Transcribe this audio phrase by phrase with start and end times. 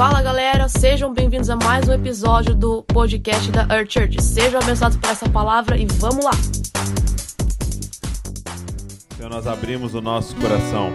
[0.00, 4.22] Fala galera, sejam bem-vindos a mais um episódio do podcast da Earth Church.
[4.22, 6.30] Sejam abençoados por essa palavra e vamos lá!
[9.14, 10.90] Então nós abrimos o nosso coração.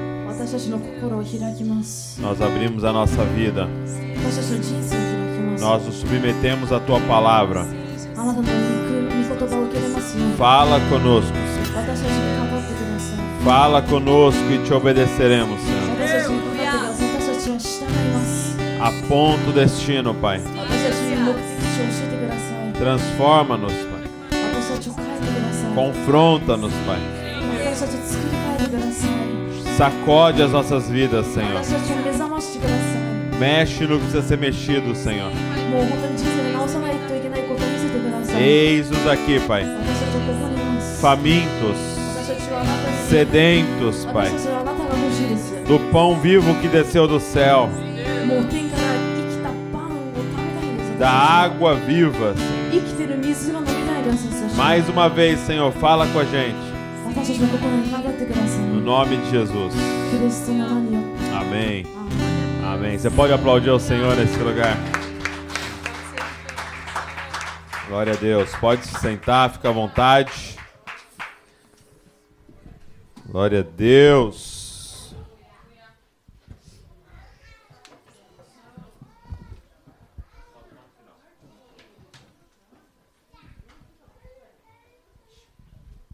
[2.20, 3.68] Nós abrimos a nossa vida.
[5.60, 7.64] Nós nos submetemos à tua palavra.
[10.36, 11.32] Fala conosco.
[11.54, 13.43] Senhor.
[13.43, 15.61] Fala conosco e te obedeceremos.
[15.61, 15.75] Senhor.
[18.79, 20.42] Aponta o destino, Pai.
[22.78, 24.04] Transforma-nos, Pai.
[25.74, 27.00] Confronta-nos, Pai.
[29.78, 31.61] Sacode as nossas vidas, Senhor.
[33.39, 35.31] Mexe no que precisa ser mexido, Senhor.
[38.39, 39.66] Eis-nos aqui, Pai.
[41.02, 41.78] Famintos,
[43.09, 44.31] sedentos, Pai.
[45.67, 47.69] Do pão vivo que desceu do céu
[50.97, 52.71] da água viva, Senhor.
[54.55, 56.55] Mais uma vez, Senhor, fala com a gente.
[58.73, 59.73] No nome de Jesus.
[61.39, 61.85] Amém.
[62.65, 62.97] Amém.
[62.97, 64.77] Você pode aplaudir ao Senhor nesse lugar.
[67.87, 68.53] Glória a Deus.
[68.55, 70.55] Pode se sentar, fica à vontade.
[73.30, 74.55] Glória a Deus.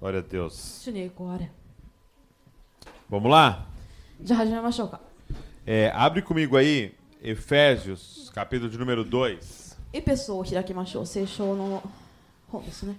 [0.00, 0.82] Glória a Deus.
[0.82, 1.50] 主に栄光あれ。
[3.10, 3.64] Vamos lá?
[4.20, 5.00] じゃあ始めましょうか。
[5.66, 9.38] É, abre comigo aí, Efésios, capítulo de número 2.
[9.92, 11.06] エペソを開きましょう。
[11.06, 11.82] 聖書の
[12.50, 12.96] 本ですね。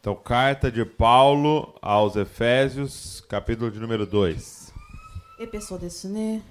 [0.00, 4.72] Então, carta de Paulo aos Efésios, capítulo de número 2.
[5.40, 6.42] エペソですね。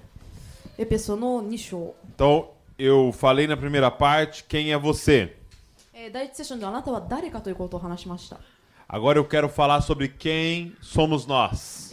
[0.78, 1.94] エペソの2章。
[2.16, 5.36] Então, eu falei na primeira parte quem é você.
[5.92, 8.40] えー第一セッションであなたは誰かということを話しました。
[8.89, 11.89] Agora eu quero falar sobre quem somos nós.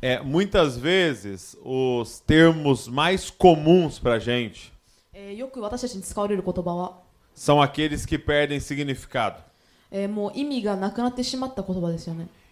[0.00, 4.72] É, muitas vezes os termos mais comuns pra gente
[5.12, 5.32] é,
[7.34, 9.40] são aqueles que perdem significado.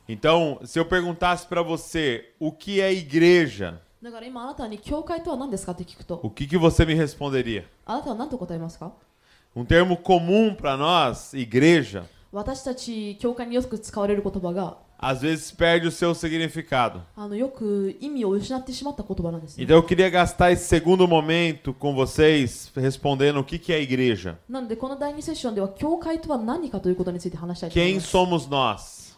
[0.09, 3.81] Então, se eu perguntasse para você o que é igreja,
[6.23, 7.65] o que, que você me responderia?
[9.55, 12.09] um termo comum para nós, igreja,
[15.03, 17.03] às vezes perde o seu significado.
[19.65, 24.39] Então eu queria gastar esse segundo momento com vocês respondendo o que que é igreja.
[27.73, 29.17] Quem somos nós?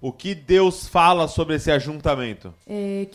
[0.00, 2.52] O que Deus fala sobre esse ajuntamento?
[2.66, 3.08] Eh,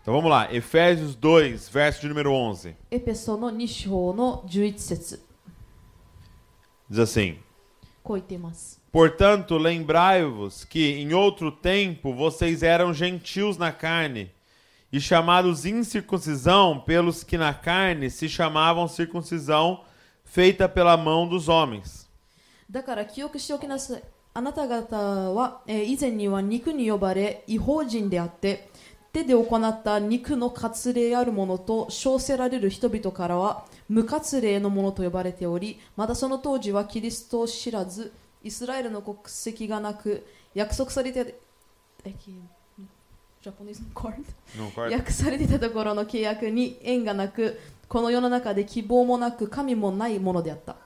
[0.00, 0.76] えー教会について神はどう思われているのか。
[0.96, 2.74] Então vamos lá, Efésios 2, verso de número 11.
[2.90, 5.20] エペソの2章の11節
[6.88, 7.36] Diz assim:
[8.04, 8.80] こう言っています。
[8.92, 14.30] Portanto, lembrai-vos que em outro tempo vocês eram gentios na carne
[14.92, 19.82] e chamados incircuncisão pelos que na carne se chamavam circuncisão
[20.24, 22.06] feita pela mão dos homens.
[22.70, 24.02] だから記憶しておきなさい。
[24.34, 28.69] あなた方は、えー以前には肉に呼ばれ、違法人であって、
[29.13, 41.35] 手で行った肉の割礼あるものと称せられる人々からは無割礼のものと呼ばれており、またその当時はキリストを知らず、イスラエルの国籍がなく、約束されて、
[42.05, 42.33] えき
[43.41, 44.95] ジャポニーズのコード Não corta?
[44.95, 50.77] 訳されていたところの契約に縁がなく、この世の中で希望もなく、神もないものであった。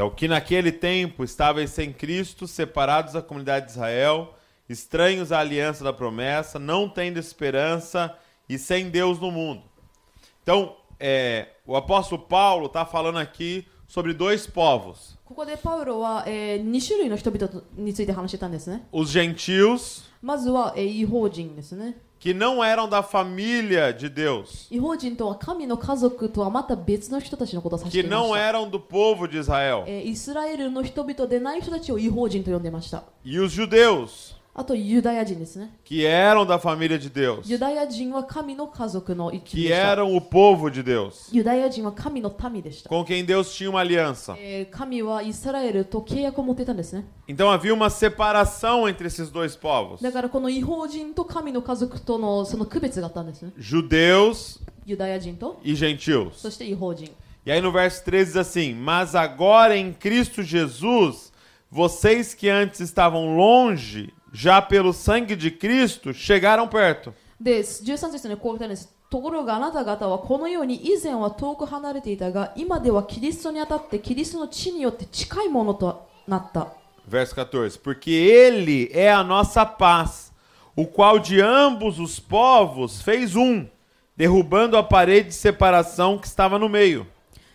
[0.00, 4.32] Então, que naquele tempo estavam sem Cristo, separados da comunidade de Israel,
[4.66, 8.16] estranhos à aliança da promessa, não tendo esperança
[8.48, 9.62] e sem Deus no mundo.
[10.42, 15.18] Então, é, o apóstolo Paulo está falando aqui sobre dois povos.
[18.90, 20.04] Os gentios
[22.19, 22.19] まずは、えー違法人ですね。
[22.19, 28.51] que não eram da família de Deus, 違法人とは神の家族とはまた別の人たちのことを指して que いま não した。
[28.51, 33.03] eram do povo de Israel, えーイスラエルの人々でない人たちを違法人と呼んでいました。
[33.23, 34.35] e os judeus,
[35.84, 37.46] que eram da família de Deus.
[39.40, 41.28] Que eram o povo de Deus.
[42.88, 44.36] Com quem Deus tinha uma aliança.
[47.28, 50.00] Então havia uma separação entre esses dois povos.
[53.56, 54.58] Judeus
[55.62, 56.40] e gentios.
[57.46, 61.32] E aí no verso 13 diz assim: Mas agora em Cristo Jesus,
[61.70, 67.13] vocês que antes estavam longe já pelo sangue de Cristo, chegaram perto.
[67.39, 76.73] で13節にこう書いてあるんですところがあなた方はこのように以前は遠く離れていたが今ではキリストにあたってキリストの地によって近いものとなった
[77.07, 80.33] Verso 14: Porque ele é a nossa paz,
[80.75, 83.67] o qual de ambos os povos fez um,
[84.17, 87.05] derrubando a parede de separação que estava no meio.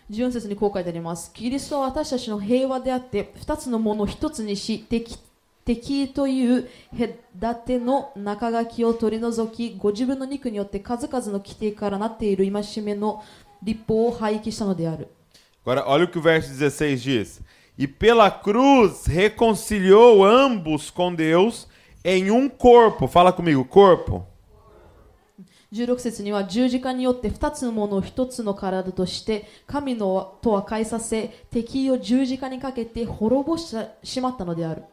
[0.09, 5.17] 14節にこう書いてありますキリストは私たちの平和であって二つのものを一つにし敵
[5.66, 6.68] 敵という
[7.40, 13.22] 隔ての中書きを取り除きご自分の肉によって数々の規定からなっている戒めの
[13.62, 15.08] 立法を廃棄したのである
[15.64, 17.42] Agora, olha o que o verso 16 diz:
[17.76, 21.66] E pela cruz reconciliou ambos com Deus
[22.04, 23.08] em um corpo.
[23.08, 24.24] Fala comigo, corpo.
[25.72, 34.84] 16節には十字架によって二つのものを一つの体として神のと和解させ敵を十字架にかけて滅ぼしてしまったのである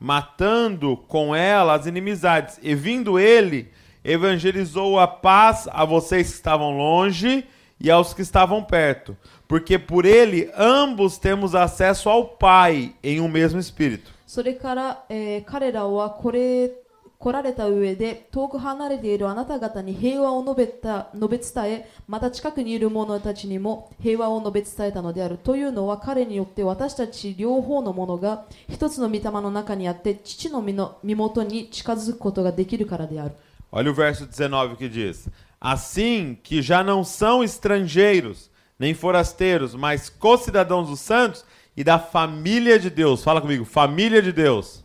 [0.00, 2.58] matando com ela as inimizades.
[2.62, 3.70] E vindo ele,
[4.04, 7.46] evangelizou a paz a vocês que estavam longe
[7.80, 9.16] e aos que estavam perto,
[9.46, 14.14] porque por ele ambos temos acesso ao Pai em um mesmo espírito.
[14.26, 16.72] それから、えー彼らはこれ
[17.20, 33.34] 来られた上で遠く離れているあなた方に平和を述べた述べ伝えまた近くにいる者たちにも平和を述べ伝えたのであるというのは彼によって私たち両方の者が一つの御霊の中にあって父の身の身元に近づくことができるからである
[33.72, 35.28] Olha o verso 19 que diz:
[35.60, 38.48] Assim que já não são estrangeiros,
[38.78, 41.44] nem forasteiros, mas co-cidadãos dos santos
[41.76, 43.24] e da família de Deus.
[43.24, 44.84] Fala comigo, família de Deus.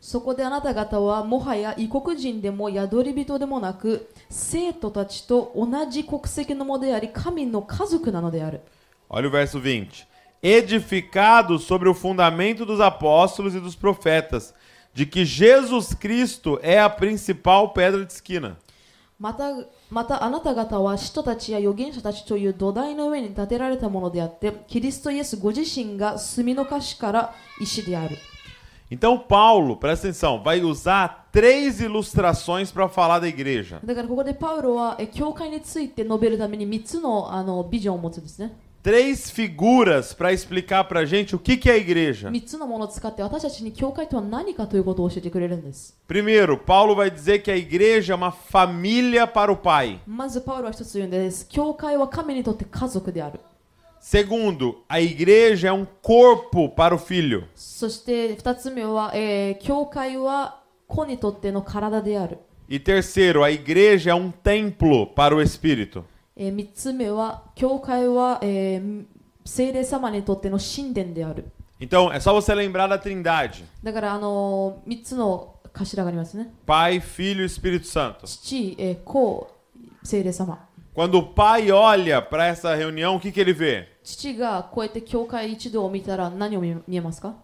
[0.00, 8.60] そこであなた方はもはや異国人でも宿り人でもなく生徒たちと同じ国籍のもであり神の家族なのである
[9.08, 10.06] Olha o verso 20.
[10.42, 14.52] Edificados sobre o fundamento dos apóstolos e dos profetas,
[14.92, 18.56] de que Jesus Cristo é a principal pedra de esquina.
[19.18, 19.44] また
[19.90, 28.18] またあなた方は使徒たちや預言者たちという土台の上に建てられたものであってキリストイエスご自身が墨の歌詞から石である
[28.90, 33.80] Então, Paulo, presta atenção, vai usar três ilustrações para falar da igreja.
[33.84, 38.52] だからここでパウロはえ教会について述べるために3つのあのビジョンを持つんですね
[38.84, 42.28] Três figuras para explicar para gente o que, que é a igreja.
[42.28, 49.98] 3つのものを使って私たちに教会とは何かということを教えてくれるんです Primeiro, Paulo vai dizer que a igreja é uma família para o Pai.
[50.06, 53.40] まずパウロは一つ言うんです教会は神にとって家族である
[54.08, 57.44] Segundo, a igreja é um corpo para o filho.
[57.54, 62.38] そして2つ目は、えー教会は子にとっての体である
[62.68, 66.04] E terceiro, a igreja é um templo para o espírito.
[66.36, 69.04] え3つ目は教会は、えー
[69.46, 71.44] 聖霊様にとっての神殿である
[71.80, 78.26] Então, é só você lembrar da Trindade: だからあの3つの頭がありますね Pai, Filho e Espírito Santo.
[78.26, 79.50] 父、えー子
[80.02, 80.66] 聖霊様
[80.99, 83.87] quando o pai olha para essa reunião, o que, que ele vê?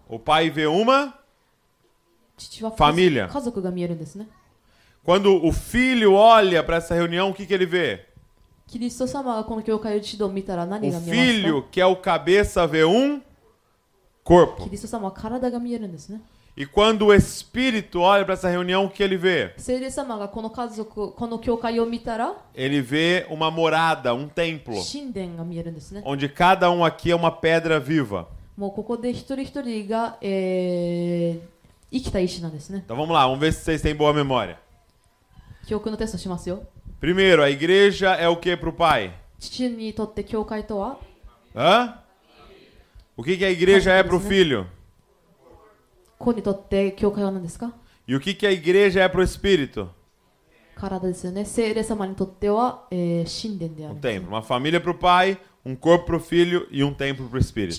[0.06, 1.14] O pai vê uma
[2.76, 3.28] família.
[5.02, 8.04] Quando o filho olha para essa reunião, o que, que ele vê?
[10.88, 13.22] O filho, que é o cabeça, vê um
[14.22, 14.64] corpo.
[16.56, 19.52] E quando o espírito olha para essa reunião, o que ele vê?
[22.54, 24.82] Ele vê uma morada, um templo.
[26.06, 28.26] Onde cada um aqui é uma pedra viva.
[32.82, 34.58] Então vamos lá, vamos ver se vocês têm boa memória.
[36.98, 39.12] Primeiro, a igreja é o que para o pai?
[41.54, 41.98] Hã?
[43.14, 44.66] O que, que a igreja é para o filho?
[48.08, 49.88] E o que, que a igreja é para o espírito?
[53.92, 57.26] Um templo, uma família para o pai, um corpo para o filho e um templo
[57.28, 57.72] para o espírito.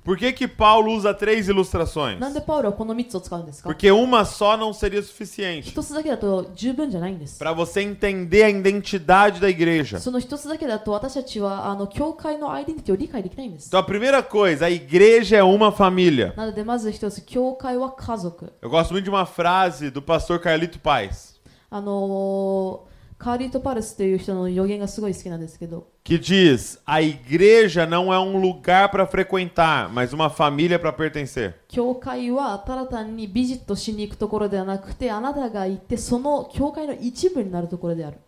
[0.06, 2.20] Por que, que Paulo usa três ilustrações?
[2.20, 9.98] なんでパウロはこの3つを使うんですか Porque uma só não seria suficiente 一つだけだと十分じゃないんです para você entender a identidade da igreja.
[9.98, 16.32] その一つだけだと私たちはあの教会のアイデンティティを理解できないんです Então a primeira coisa, a igreja é uma família.
[16.36, 21.34] なのでまず一つ教会は家族 Eu gosto muito de uma frase do pastor Carlito Paz,
[21.68, 22.89] あのー
[23.20, 30.92] カーリート・パルスという人の予言がすごい好きなんですけど que diz: a igreja não é um lugar para frequentar, mas uma família para
[30.92, 31.54] pertencer.
[31.68, 38.18] 教会はただ単にビジットしに行くところではなくてあなたが行ってその教会の一部になるところである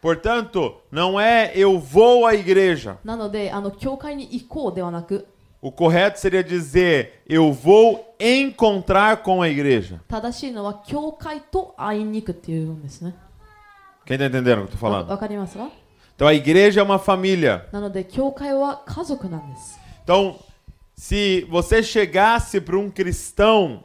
[0.00, 2.98] Portanto, não é eu vou à igreja.
[3.04, 5.26] なのであの教会に行こうではなく
[5.60, 9.98] O correto seria dizer eu vou encontrar com a igreja.
[10.06, 13.16] 正しいのは教会と会いに行くっていうのですね
[14.06, 15.08] Quem tá entendendo o que eu tô わ falando?
[15.08, 15.68] わかりますか
[16.16, 17.66] Então a igreja é uma família.
[17.72, 20.36] なので教会は家族なんです Então,
[20.96, 23.84] se você chegasse para um cristão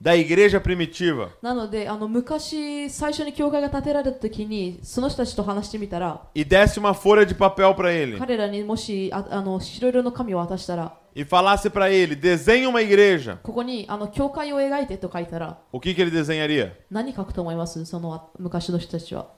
[0.00, 11.70] da igreja primitiva なのであの昔最初に教会が建てられた時にその人たちと話してみたら e desse uma folha de papel para ele 彼らにもしああの白色の紙を渡したら e falasse
[11.70, 16.72] para ele, desenhe uma igreja, ここにあの教会を描いてと書いたら o que, que ele desenharia?
[16.90, 19.28] 何書くと思いますそのあ昔の人たちは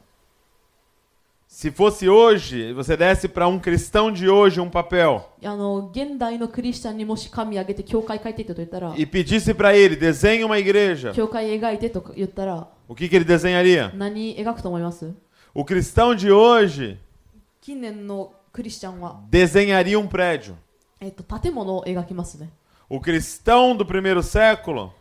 [1.52, 5.34] Se fosse hoje, você desse para um cristão de hoje um papel.
[8.96, 11.12] E pedisse para ele, desenhe uma igreja.
[12.88, 13.92] O que, que ele desenharia?
[15.52, 17.00] O cristão de hoje
[19.28, 20.56] desenharia um prédio.
[22.88, 24.94] O cristão do primeiro século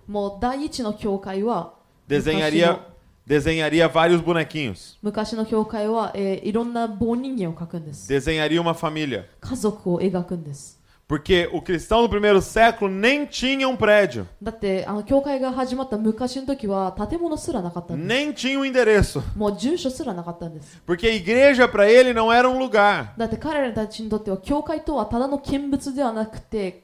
[2.09, 2.81] desenharia
[3.28, 9.26] desenharia vários bonequinhos, 昔の教会は、えーいろんな棒人間を描くんです desenharia uma família.
[9.40, 18.66] 家族を描くんです Porque o cristão do primeiro século nem tinha um prédio, だってあの教会が始まった昔の時は建物すらなかったんです nem tinha um
[18.66, 19.22] endereço.
[19.38, 23.14] もう住所すらなかったんです Porque a igreja para ele não era um lugar.
[23.18, 26.84] だって彼らたちにとっては教会とはただの見物ではなくて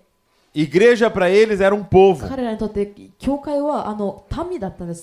[0.54, 2.28] Igreja para eles era um povo.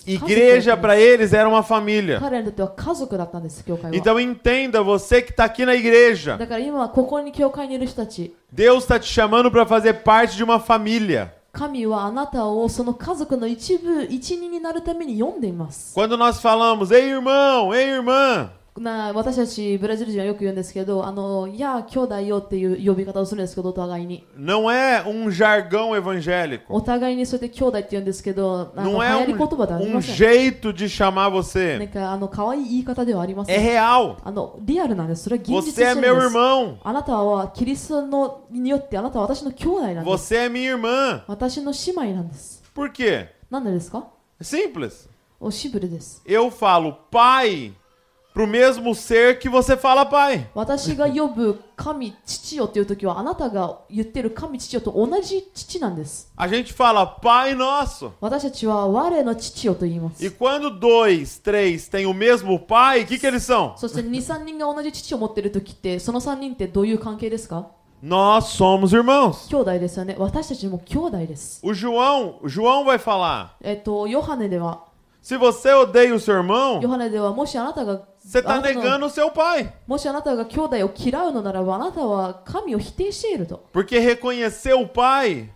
[0.08, 2.22] Igreja para eles era uma família.
[3.92, 6.38] Então entenda você que está aqui na igreja.
[8.50, 11.34] Deus está te chamando para fazer parte de uma família.
[15.94, 18.50] Quando nós falamos, ei irmão, ei irmã.
[18.79, 26.61] な私たちブラジル人はよく言うんですけどあのいや兄弟よっていう呼び方をするんですけどお互いに não é um jargão evangélico.
[26.69, 30.17] お互いにそうやって兄弟って言うんですけどあの Não 流 é 行り言葉ではあり um, ま um せん
[30.61, 31.89] jeito de chamar なん você.
[31.91, 34.17] かあの可愛い言い方ではありませ É ん real.
[34.23, 36.77] あのリアルなんですそれは現実 Você して é るん meu です irmão.
[36.85, 41.25] あなたはキリストのによってあなたは私の兄弟なんです Você é minha irmã.
[41.29, 43.29] 私の姉妹なんです Por quê?
[43.51, 44.07] なんでですか
[44.39, 45.09] É simples.
[45.41, 47.73] おシンプルです Eu falo pai
[48.35, 50.47] pro mesmo ser que você fala pai.
[50.55, 58.11] 私が呼ぶ神父よという時はあなたが言ってる神父よと同じ父なんです A gente fala pai nosso.
[58.21, 63.75] 私たちは我の父よと言います E quando dois, três têm o mesmo pai, o que, que eles são?
[63.79, 67.69] そして23人が同じ父を持ってる時ってその3人ってどういう関係ですか
[68.03, 69.49] Nós somos irmãos.
[69.49, 73.57] 兄弟ですよね私たちも兄弟です O João, o João vai falar.
[73.63, 74.85] えっとヨハネでは
[75.23, 79.74] Se você odeia o seu irmão, ヨハネではもしあなたが você está negando o seu pai.
[83.74, 85.50] Porque reconhecer o pai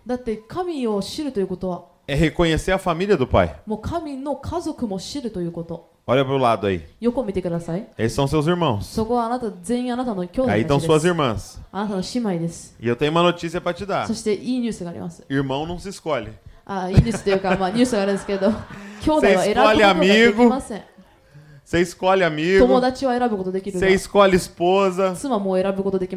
[2.08, 3.56] é reconhecer a família do pai.
[6.08, 6.84] Olha pro lado aí.
[7.98, 8.86] Esses são seus irmãos.
[10.48, 11.58] Aí estão suas irmãs.
[12.80, 14.06] E eu tenho uma notícia para te dar.
[15.28, 16.32] Irmão não se escolhe.
[16.64, 16.90] Ah,
[19.84, 20.48] amigo.
[21.66, 22.64] Você escolhe amigo.
[23.80, 25.16] Você escolhe esposa.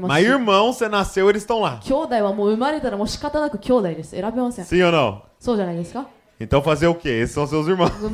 [0.08, 1.80] Mas irmão, você nasceu, eles estão lá.
[4.64, 5.24] Sim ou não?
[6.40, 7.10] Então fazer o quê?
[7.10, 7.92] Esses são seus irmãos.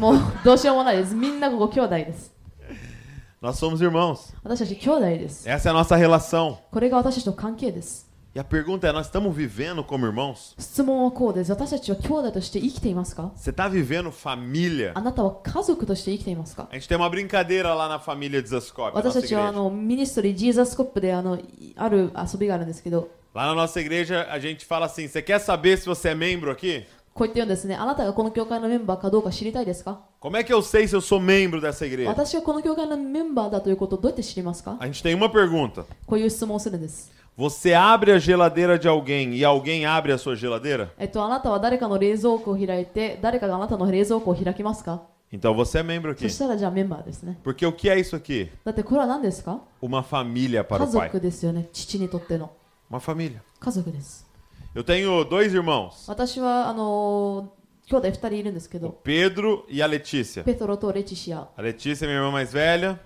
[3.42, 4.32] Nós somos irmãos.
[5.46, 6.58] Essa é a nossa relação.
[8.35, 10.54] これが私たちの関係です E a pergunta é: nós estamos vivendo como irmãos?
[10.59, 14.92] 質問はこうです私たちは兄弟として生きていますか Você está vivendo família?
[14.94, 19.50] あなたは家族として生きていますか A gente tem uma brincadeira lá na família de Zascope, na 私 nossa たちはあ
[19.50, 19.52] igreja.
[19.52, 26.14] のミニストリージーザスコップであのいある遊びがあるんですけど Lá na nossa igreja a gente fala assim: você quer saber se você é
[26.14, 26.85] membro aqui?
[27.12, 32.06] こう言って言うんですねあなたがこの教会のメンバーかどうか知りたいですか Como é que eu sei se eu sou membro dessa igreja?
[32.09, 35.85] 私がこの教会のメンバーだということをどうやって知りますか A gente tem uma pergunta.
[36.06, 37.11] こういう質問をするんです。
[37.38, 40.94] você abre a geladeira de alguém e alguém abre a sua geladeira?
[45.34, 46.24] Então você é membro aqui.
[47.44, 48.50] Porque o que é isso aqui?
[49.82, 51.10] Uma família para o pai.
[52.89, 53.44] Uma família.
[54.74, 56.08] Eu tenho dois irmãos.
[58.88, 60.42] O Pedro e a Letícia.
[61.58, 62.98] A Letícia é minha irmã mais velha.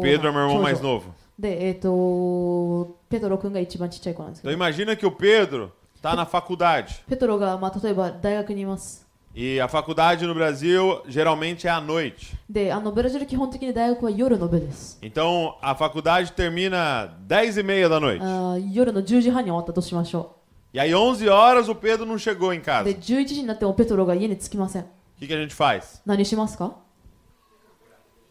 [0.00, 1.14] Pedro é meu irmão mais novo.
[1.39, 5.69] で、えっ、と、ペトロ君が一番ちっちゃい子なんですけ Então ど、 imagina que o Pedro
[6.01, 7.03] tá na faculdade.
[7.09, 9.05] ペトロが、まあ、例えば大学にいます。
[9.37, 12.33] E a faculdade no Brasil geralmente é à noite.
[12.49, 18.21] であのブラジル基本的に大学は夜の部です Então a faculdade termina 10 e meia da noite.
[18.21, 20.37] あー夜の10時半に終わったとしましょ
[20.73, 22.85] E aí 11 horas o Pedro não chegou em う casa.
[22.85, 24.85] で O 11時になってもペトロが家に着きません
[25.19, 26.01] que, que a gente faz?
[26.05, 26.77] 何しますか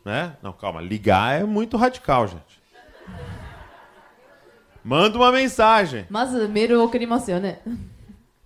[0.06, 0.36] Né?
[0.42, 0.82] Não, calma.
[0.82, 2.57] Ligar é muito radical, gente.
[4.83, 6.05] Manda uma mensagem.
[6.09, 7.07] Mas primeiro eu queria
[7.39, 7.59] né?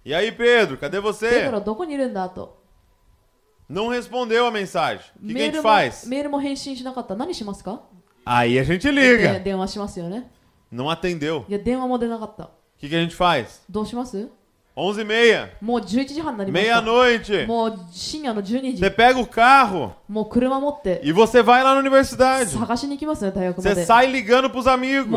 [0.06, 1.30] E aí, Pedro, cadê você?
[1.30, 1.84] Pedro, do que
[3.70, 5.06] Não respondeu a mensagem.
[5.16, 6.06] O que, que a gente faz?
[8.26, 9.30] Aí a gente liga.
[10.70, 11.46] Não atendeu.
[12.76, 13.62] O que, a gente faz?
[14.76, 15.52] 11 e meia.
[16.52, 17.46] Meia-noite.
[18.80, 19.96] Você pega o carro.
[21.04, 22.50] E você vai lá na universidade.
[23.62, 25.12] Você sai ligando pros amigos.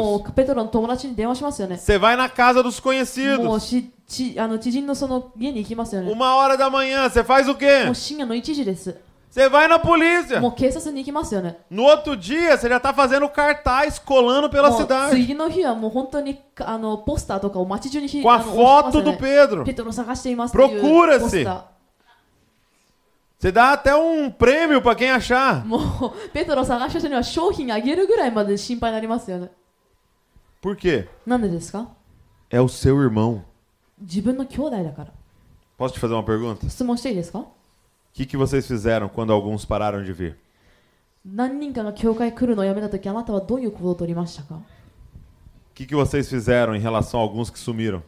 [1.79, 3.39] Você vai na casa dos conhecidos.
[6.13, 7.85] Uma hora da manhã, você faz o quê?
[9.36, 9.48] もう深夜の1時です。
[9.48, 10.40] Você vai na polícia.
[10.42, 11.58] もう警察に行きますよね。
[11.70, 15.10] No outro dia, você já tá fazendo cartaz colando pela もう cidade.
[15.12, 19.66] 次の日はもう本当にあのポスターとかを街中にひ Com a あの押し foto てますよ do ね Pedro.
[19.66, 21.66] ペトロ探していますっていう Procura-se ポスタ
[23.40, 25.64] Você dá até um prêmio pra quem achar.
[25.64, 25.66] ー。
[25.66, 29.50] も うペトロ探した人には商品あげるぐらいまで心配になりますよね。
[30.62, 31.08] Por quê?
[31.26, 31.88] なんでですか
[32.52, 33.42] É o seu irmão.
[34.02, 35.12] 自分の兄弟だから。
[35.80, 36.70] Posso te fazer uma pergunta?
[36.70, 37.46] 質問していいですか O
[38.16, 40.36] que, que vocês fizeram quando alguns pararam de vir?
[41.24, 44.62] 何人かが教会来るのをやめたときあなたはどういう行動を取りましたか O
[45.74, 48.02] que, que vocês fizeram em relação a alguns que sumiram?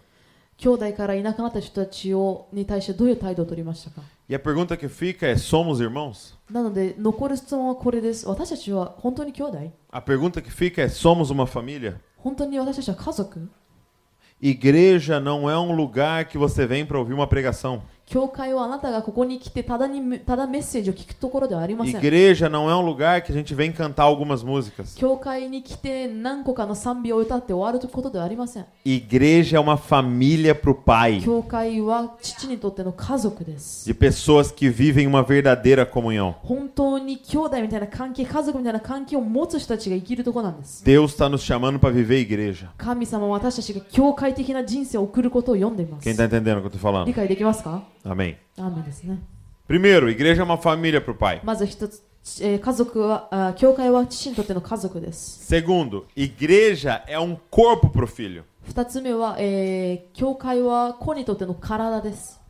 [0.58, 6.36] 兄弟からいなくなった人たちをに対してどういう態度を取りましたか E a pergunta que fica é: somos irmãos?
[6.50, 8.28] なので残る質問はこれです。
[8.28, 11.96] 私たちは本当に兄弟 A pergunta que fica é: somos uma família?
[12.18, 13.50] 本当に私たちは家族
[14.42, 17.82] Igreja não é um lugar que você vem para ouvir uma pregação.
[18.09, 22.01] 教会はあなたがここに来てただにただメッセージを聞くところではありません。
[22.01, 24.99] Igreja não é um lugar que a gente vem cantar algumas músicas.
[24.99, 28.67] 教会に来て何個かの賛美を歌って終わることではありません。
[28.87, 33.87] Igreja é uma família pro Pai, 教会は父にとっての家族です。
[33.87, 36.35] de pessoas que vivem uma verdadeira comunhão.
[36.43, 40.83] 本当に兄弟みたいな関係、家族みたいな関係を持つ人たちが生きるところなんです。
[40.83, 42.69] Deus está nos chamando para viver igreja.
[42.79, 46.13] 神様は私たちが教会的な人生を送ることを読んでいます Quem。
[46.13, 47.05] está entendendo o que eu tô falando?
[47.05, 48.37] 理解できますか Amém.
[48.57, 48.83] Amém.
[49.67, 51.41] Primeiro, igreja é uma família para o pai.
[55.17, 58.45] Segundo, igreja é um corpo para o filho.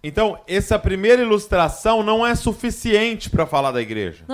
[0.03, 4.25] Então, essa primeira ilustração não é suficiente para falar da igreja.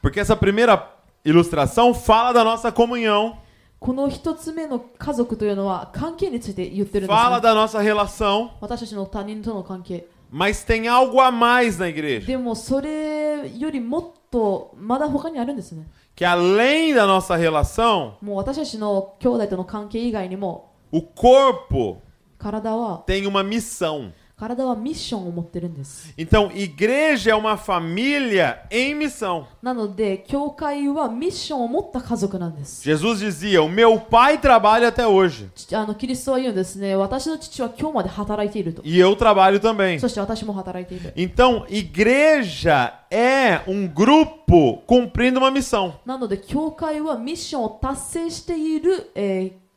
[0.00, 0.86] Porque essa primeira
[1.24, 3.38] ilustração fala da nossa comunhão.
[3.82, 7.48] この一つ目の家族というのは関係について言ってるんです、fala ね。
[7.48, 10.06] da nossa relação, 私たちの他人との関係。
[10.32, 12.24] mas tem algo a mais na igreja.
[12.24, 15.88] でも、それよりもっとまだ他にあるんですね。
[16.14, 21.96] Que além da nossa relação, もう私たちの兄弟との関係以外にも、o corpo
[22.38, 24.12] 体は、tem uma missão.
[24.41, 26.13] 体はミッションを持ってるんです。
[26.15, 29.45] Então, igreja é uma família em missão.
[29.63, 32.83] なので、教会はミッションを持った家族なんです。
[32.83, 35.49] Jesus dizia: O meu pai trabalha até hoje.
[35.55, 38.83] ちあのキリストは言うんですね、私の父は今日まで働いていると。
[38.85, 39.99] E eu trabalho também.
[39.99, 41.13] そして私も働いている。
[41.15, 45.93] Então, igreja é um grupo cumprindo uma missão.
[46.05, 49.67] なので、教会はミッションを達成している、えー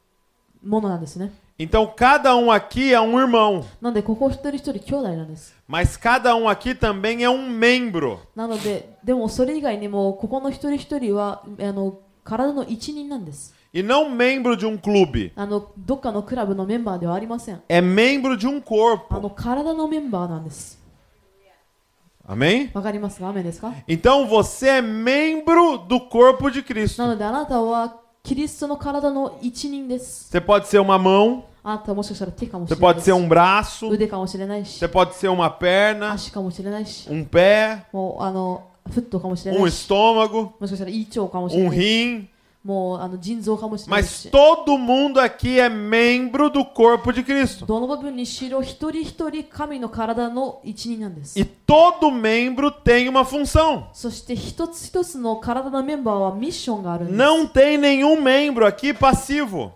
[0.62, 1.32] ものなんですね。
[1.57, 3.63] então cada um aqui é um irmão.
[5.67, 8.19] Mas cada um aqui também é um membro.
[13.73, 15.31] E não membro de um clube.
[17.69, 19.15] É membro de um corpo.
[22.27, 22.67] Amém?
[23.87, 27.01] Então você é membro do corpo de Cristo.
[28.24, 30.30] なので、あなたはキリストの体の一人です。
[30.32, 35.12] Você pode ser uma mão, あなたはもしかしたら手かもし você れない pode です ser um braço, 腕かもしれないし você、pode
[35.12, 42.26] ser uma perna, 足かもしれないし、 um pé, もうあのフットかもしれ um ないし、 estômago, もしかしたら胃腸かもしれ um ないし、 rim.
[43.87, 47.65] Mas todo mundo aqui é membro do corpo de Cristo.
[51.37, 53.87] E todo membro tem uma função.
[57.11, 59.71] Não tem nenhum membro aqui passivo.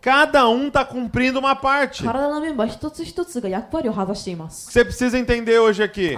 [0.00, 2.04] Cada um está cumprindo uma parte.
[4.70, 6.14] Você precisa entender hoje aqui.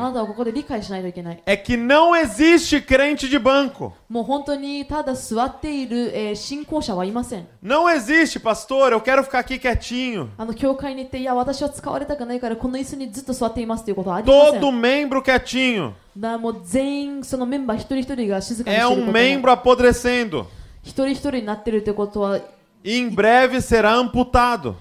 [1.46, 3.94] É que não existe crente de banco.
[4.12, 10.28] もう本当にただ座っている、えー信仰者はいません Não existe, pastor, eu quero ficar aqui quietinho.
[10.36, 15.92] あの教会に行っていや私は使われたくないからこの椅子にずっと座っていますということはありません Todo membro quietinho.
[16.18, 20.44] だもう全員そのメンバー一人一人が静かにし É ている um ことない membro apodrecendo.
[20.82, 22.36] 一人一人になってるってことは
[22.84, 24.74] E em breve será amputado.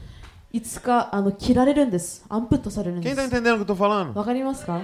[0.51, 4.13] いつかあの切られるんですアンプットされるんで Quem す tá entendendo o que eu tô falando?
[4.13, 4.81] わかりますか？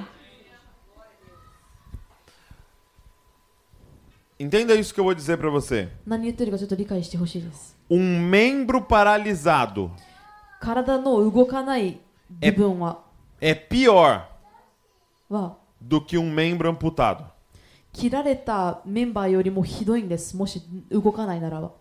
[4.38, 5.88] Entenda isso que eu vou dizer pra você.
[6.07, 9.90] 何言ってるかちょっと理解してほしいです Um membro paralisado
[10.61, 12.00] 体の動かない
[12.31, 13.00] 部分は
[13.40, 14.22] é pior
[15.31, 17.24] は do que um membro amputado.
[17.92, 21.72] 切られたメンバーよりもひどいんですもし動かないならば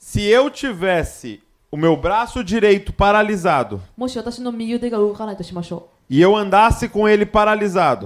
[0.00, 1.40] Se eu tivesse
[1.72, 8.05] o meu braço direito paralisado もし私の右腕が動かないとしましょ e eu andasse com ele paralisado,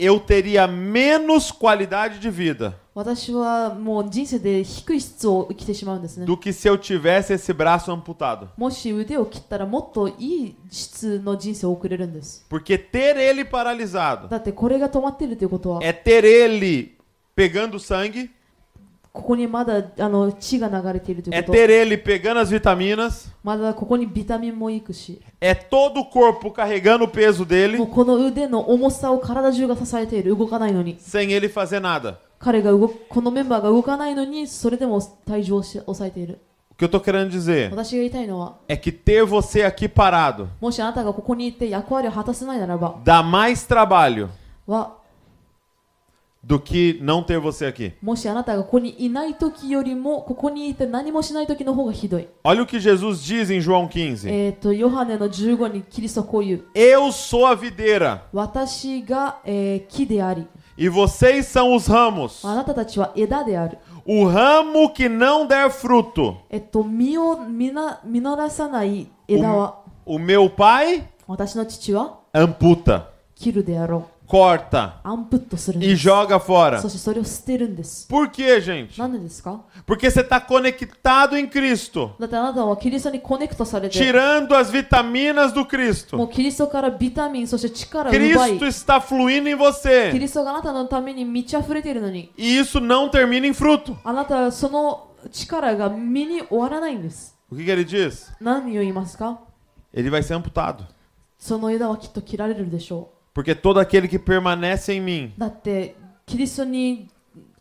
[0.00, 2.74] eu teria menos qualidade de vida.
[6.26, 8.50] Do que se eu tivesse esse braço amputado.
[12.48, 14.28] Porque ter ele paralisado
[15.80, 16.98] é ter ele
[17.36, 18.28] pegando sangue.
[21.32, 23.28] É ter ele pegando as vitaminas.
[25.40, 27.78] É todo o corpo carregando o peso dele.
[31.00, 32.20] Sem ele fazer nada.
[36.70, 37.70] O que eu estou querendo dizer
[38.68, 40.48] é que ter você aqui parado
[43.02, 44.30] dá mais trabalho
[46.42, 47.92] do que não ter você aqui.
[52.44, 54.28] Olha o que Jesus diz em João 15.
[56.74, 58.22] Eu sou a videira.
[60.76, 62.44] E vocês são os ramos.
[64.06, 66.36] O ramo que não der fruto.
[70.06, 71.02] O, o meu pai
[72.32, 73.08] amputa
[74.27, 76.79] corta うアンプットするん e です joga fora.
[76.81, 78.97] そしてそれを捨てるんです Por quê, gente?
[78.99, 86.23] なんでですか Porque você está conectado em Cristo, だってあなたはキリストにコネクトされて tirando as vitaminas do も Cristo.
[86.23, 93.95] うキリストからビタミンそして力を奪い Cristo está fluindo em キ você リストがあなたのために満ち溢れているのに e isso não termina em fruto.
[94.03, 98.31] あなたはその力が身に終わらないんです O que, que ele diz?
[98.41, 99.39] 何を言いますか
[99.93, 100.85] Ele vai ser amputado.
[101.37, 107.09] その枝はきっと切られるでしょ Porque todo aquele que permanece em mim うだってキリストに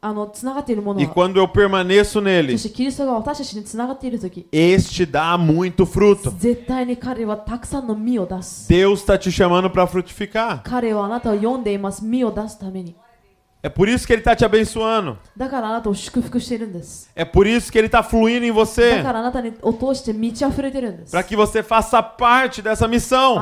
[0.05, 6.37] あのつながっているもの e は quando eu permaneço nele, そしてキリストが私たちにつながっている時 este dá muito fruto.
[6.37, 10.61] 絶対に彼はたくさんの実を出す Deus está te chamando para frutificar.
[10.65, 12.97] 彼はあなたを読んでいます実を出すために
[13.68, 15.18] É por isso que ele está te abençoando.
[17.14, 18.92] É por isso que ele está fluindo em você.
[21.12, 23.36] Para que você faça parte dessa missão.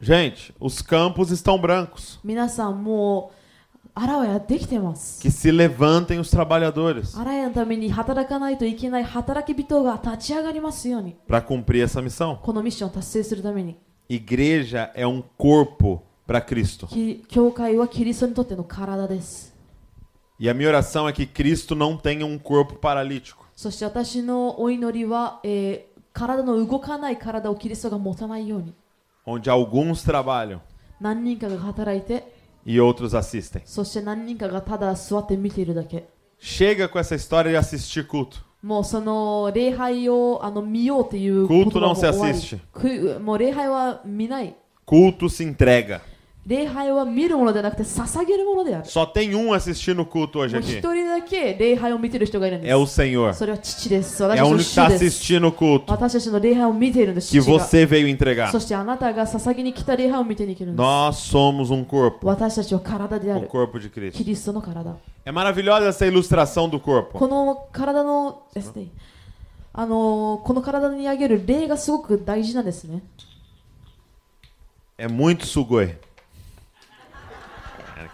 [0.00, 2.20] Gente, os campos estão brancos.
[5.20, 7.16] Que se levantem os trabalhadores.
[11.26, 12.38] Para cumprir essa missão
[14.13, 16.87] このミッションを達成するために Igreja é um corpo para Cristo.
[16.87, 19.53] き教会はキリストにとっての体です
[20.39, 23.45] E a minha oração é que Cristo não tenha um corpo paralítico.
[23.55, 28.73] そして私のお祈りは、えー体の動かない体をキリストが持たないように
[29.25, 30.59] onde alguns trabalham
[30.99, 32.33] 何人かが働いて
[32.65, 33.61] e outros assistem.
[33.63, 36.09] そして何人かがただ座って見ているだけ
[36.41, 38.37] Chega com essa história de assistir culto.
[38.64, 44.56] もうその礼拝をあの見ようっていうクートことがもう não se assiste くもう礼拝は見ない。
[44.86, 46.00] Culto se entrega.
[46.47, 50.79] 礼拝は見るものではなくて捧げるものである Só tem um assistindo o culto hoje もう一 aqui.
[50.79, 53.33] 人だけ礼拝を見ている人がいるんで É o す Senhor.
[53.33, 57.59] それは父です私 É た o ちの único que está 主です assistindo o culto 私たちの礼拝を見ているんです que 父が
[57.59, 58.49] você veio entregar.
[58.51, 64.11] そしてあなたが捧げに来た礼拝を見てに来るんです Nós somos um corpo, 私たちは体であ o る corpo de Cristo.
[64.17, 67.11] キリストの体 É maravilhosa essa ilustração do corpo.
[67.19, 68.87] この体のですね
[69.73, 73.03] あのこの体にあげる礼がすごく大事なんですね
[74.97, 75.95] É muito sugoi.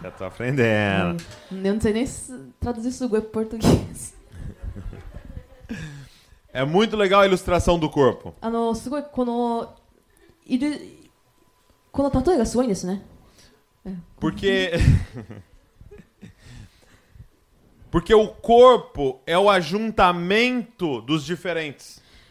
[0.00, 1.22] que eu tô aprendendo.
[1.52, 4.14] Hum, Eu não sei nem se traduzir sugoi para português.
[6.52, 8.34] É muito legal a ilustração do corpo.
[8.40, 9.76] あのすごいこの
[10.46, 10.80] いる
[11.92, 13.02] この例えがすごいんですね。
[14.20, 14.72] Porque.
[17.90, 21.99] Porque o corpo é o ajuntamento dos diferentes.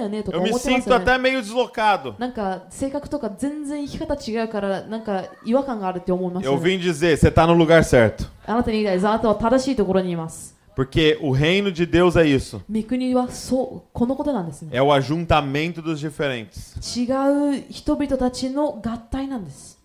[0.00, 2.14] よねとか Eu 思 me ってます sinto よね até meio deslocado.
[2.18, 8.26] なんか性格とか全然生き方違うからなんか違和感があるって思いますよ Eu ね vim dizer, você tá no lugar certo.
[8.46, 12.60] あなたに言いたいですあなたは正しいところにいます Porque o reino de Deus é isso.
[12.70, 16.76] 御国はそうこのことなんですね É o ajuntamento dos diferentes.
[16.98, 19.78] 違う人々たちの合体なんです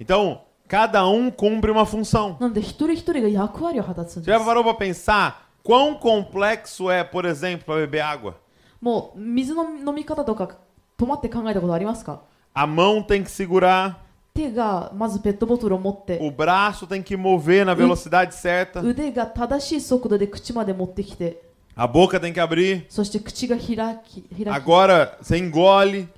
[0.00, 2.36] Então, cada um cumpre uma função.
[2.40, 8.00] なので一人一人が役割を果たつん Você で já す parou pra pensar quão complexo é, por exemplo, para beber
[8.00, 8.34] água?
[8.80, 10.56] もう水の飲み方とか
[10.98, 12.22] 止まって考えたことありますか
[12.54, 13.96] A mão tem que segurar,
[14.34, 21.42] 手がまずペットボトルを持って o braço tem que mover na velocidade certa, 腕が正しい速度で口まで持ってきて
[21.76, 22.84] a boca tem que abrir.
[22.88, 23.66] そして口が開
[24.04, 26.17] き開き Agora você engole そして飲み込み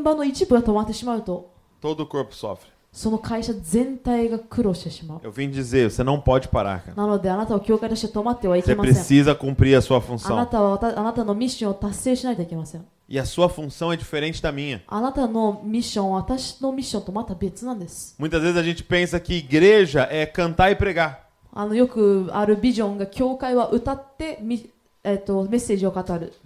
[0.00, 2.66] 現場の一部が止まってしまうと todo o corpo sofre.
[2.92, 6.94] その会社全体が苦労してしまう Eu vim dizer, você não pode parar, cara.
[6.96, 10.46] なのであなたは教会として止まってはい Você けません precisa cumprir a sua あな função.
[10.46, 14.80] たはわたあなたのミッションを達成しないといけません E a sua função é diferente da minha.
[14.86, 21.18] あなたのミッションは私のミッションとまた別なんです Muitas vezes a gente pensa que igreja é cantar e pregar.
[21.52, 24.70] あのよくあるビジョンが教会は歌ってみ、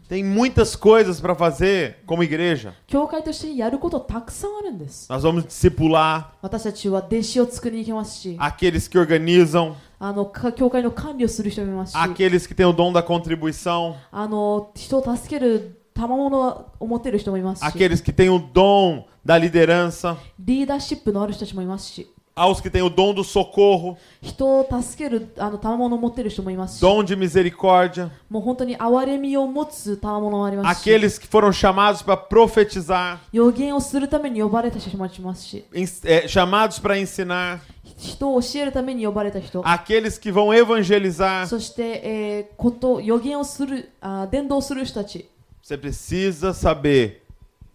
[0.08, 2.74] Tem muitas coisas para fazer como igreja.
[5.10, 6.34] Nós vamos discipular
[8.40, 9.76] aqueles que organizam,
[11.96, 13.96] aqueles que têm o dom da contribuição,
[17.66, 20.18] aqueles que têm o dom da liderança,
[22.36, 23.98] aos que têm o dom do socorro,
[26.82, 28.12] dom de misericórdia,
[30.70, 33.22] aqueles que foram chamados para profetizar,
[36.04, 37.62] eh, chamados para ensinar,
[39.64, 41.48] aqueles que vão evangelizar.
[45.62, 47.25] você precisa saber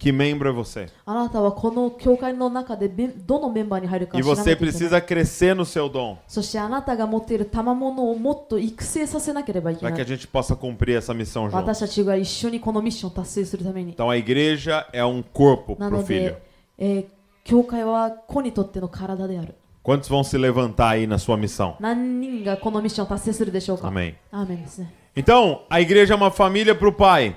[0.00, 0.88] que membro é você.
[1.06, 10.04] あなたはこの教会の中でめどのメンバーに入るか E 知らな você いといけない precisa crescer no seu dom そしてあなたが持っている賜物をもっと育成させなければいけ para な que a
[10.04, 11.52] い gente possa cumprir essa missão junto.
[11.56, 16.24] 私たちが一緒にこのミッションを達成するために Então a igreja é um corpo な pro の filho.
[16.30, 16.42] で、
[16.78, 17.06] えー
[17.44, 21.76] 教会は子にとっての体である Quantos vão se levantar aí na sua missão?
[21.78, 24.14] 何人がこのミッションを達成するでしょうか Amém.
[24.32, 27.33] アーメンですね Então, a igreja é uma família para o pai.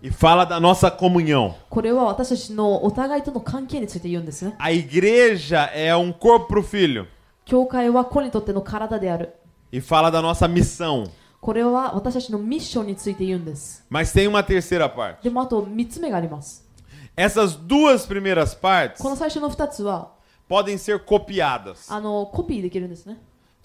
[0.00, 1.56] E fala da nossa comunhão.
[4.60, 7.08] A igreja é um corpo para o filho.
[9.72, 11.04] E fala da nossa missão.
[13.90, 15.22] Mas tem uma terceira parte.
[17.16, 19.02] Essas duas primeiras partes
[20.48, 21.90] podem ser copiadas.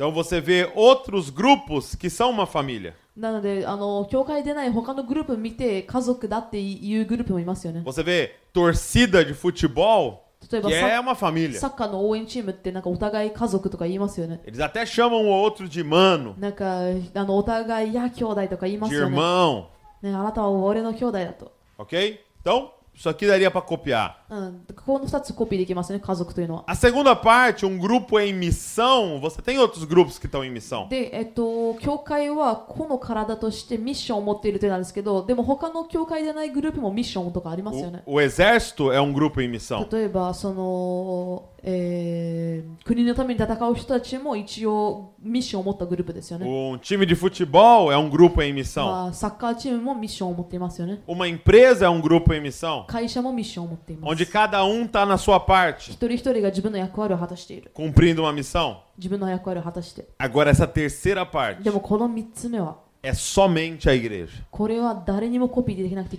[0.00, 2.92] あのコピーできるんですね Então você vê outros grupos que são uma família.
[3.16, 10.18] なのであの教会でない他のグループ見て家族だっていうグループもいますよね Você vê torcida de futebol
[10.52, 11.58] 例えば que サ é uma família.
[11.58, 16.80] サッカーの応援チームってなんかお互い家族とか言いますよね Eles até chamam o outro de mano, なんか
[17.14, 19.64] あのお互いや兄弟とか言いま de すよね irmão,
[20.02, 22.20] ねあなたは俺の兄弟だと、 ok?
[22.42, 24.19] Então, isso aqui daria para copiar.
[24.31, 30.49] うん、ここの2つコピーできますね家族というのは A segunda parte, um grupo em missão, você tem outros grupos que estão em
[30.49, 30.87] missão?
[30.87, 39.85] で、えっと、教会は個の体としてミッションを持っているというなんですけどでも他の教会じゃないグループもミッションとかありますよね O, o exército é um grupo em missão.
[39.91, 48.85] 例えばその、えー国のために戦う人たちも一応ミッションを持ったグループですよね、Um time de futebol é um grupo em missão.
[48.85, 52.85] まあ、サッカーチームもミッションを持っていますよね Uma empresa é um grupo em missão.
[52.87, 58.76] 会社もミッションを持っています Onde cada um está na sua parte, 一人一人が自分の役割を果たしている cumprindo uma missão.
[58.98, 64.45] 自分の役割を果たして Agora, essa terceira parte でもこの3つ目は é somente a igreja.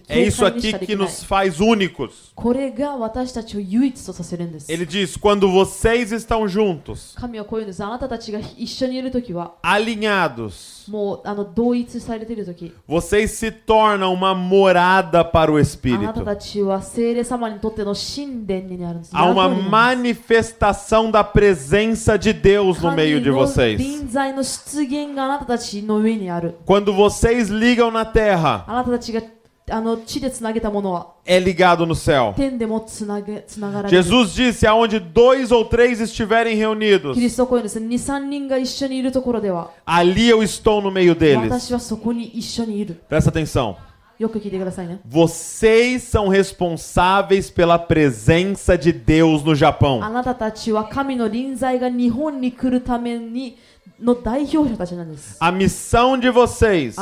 [0.09, 2.33] É isso aqui que nos faz únicos.
[4.69, 7.15] Ele diz: quando vocês estão juntos,
[9.63, 10.83] alinhados,
[12.89, 16.25] vocês se tornam uma morada para o Espírito.
[19.13, 23.79] Há uma manifestação da presença de Deus no meio de vocês.
[26.72, 29.22] 臨在の出現があなたたちの上にある Quando vocês ligam na terra, あなたたちが
[29.70, 32.34] あの地でつなげたものは é ligado no céu.
[32.36, 41.14] 天でもつなげつながられる Jesus disse: aonde dois ou três estiverem reunidos, キリストはこういうんです23人が一緒にいるところでは ali eu estou no meio
[41.18, 41.42] deles.
[41.50, 43.76] 私はそこに一緒にいる Presta atenção.
[44.18, 50.00] よく聞いてくださいね Vocês são responsáveis pela presença de Deus no あ Japão.
[50.10, 53.58] なたたちは神の臨在が日本に来るために
[55.41, 56.97] A missão de vocês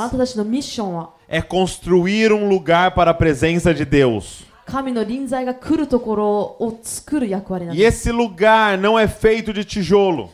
[1.28, 4.44] é construir um lugar para a presença de Deus.
[7.74, 10.30] E esse lugar não é feito de tijolo.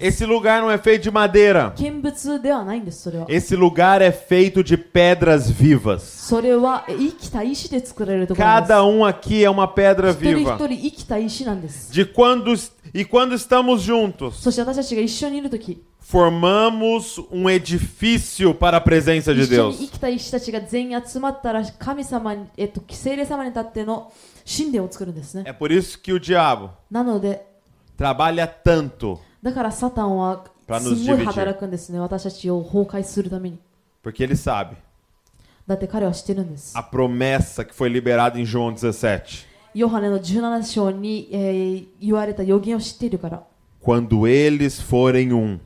[0.00, 1.72] Esse lugar não é feito de madeira.
[3.28, 6.02] Esse lugar é feito de pedras vivas.
[8.36, 10.58] Cada um aqui é uma pedra viva.
[11.90, 12.52] De quando
[12.94, 14.42] e quando estamos juntos,
[16.00, 19.78] formamos um edifício para a presença de Deus.
[25.46, 26.70] É por isso que o diabo
[27.96, 29.18] trabalha tanto
[30.66, 31.24] para nos dividir.
[34.02, 34.76] Porque ele sabe
[36.74, 39.46] a promessa que foi liberada em João 17.
[39.73, 43.43] ヨハネの17章に、えー言われた予言を知っているから
[43.83, 45.59] Quando eles forem um,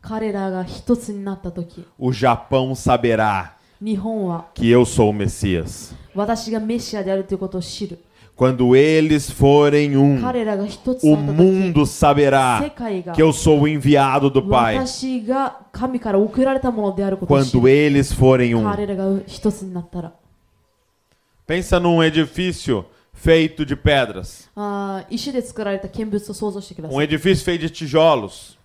[0.00, 3.50] 彼らが一つになった時 o Japão saberá
[3.82, 5.94] 日本は que eu sou o Messias.
[6.14, 7.98] 私がメシアであるということを知る
[8.36, 13.66] Quando eles forem um, 彼らが一つ o になった時 mundo 世 saberá 界が que eu sou o
[13.68, 14.76] enviado do Pai.
[14.76, 18.64] 私が神から送られたものであることを知 Quando る eles forem um.
[18.70, 20.12] 彼らが一つになったら
[21.46, 24.49] Pensa num edifício feito de pedras.
[26.93, 28.57] Um edifício feito de tijolos.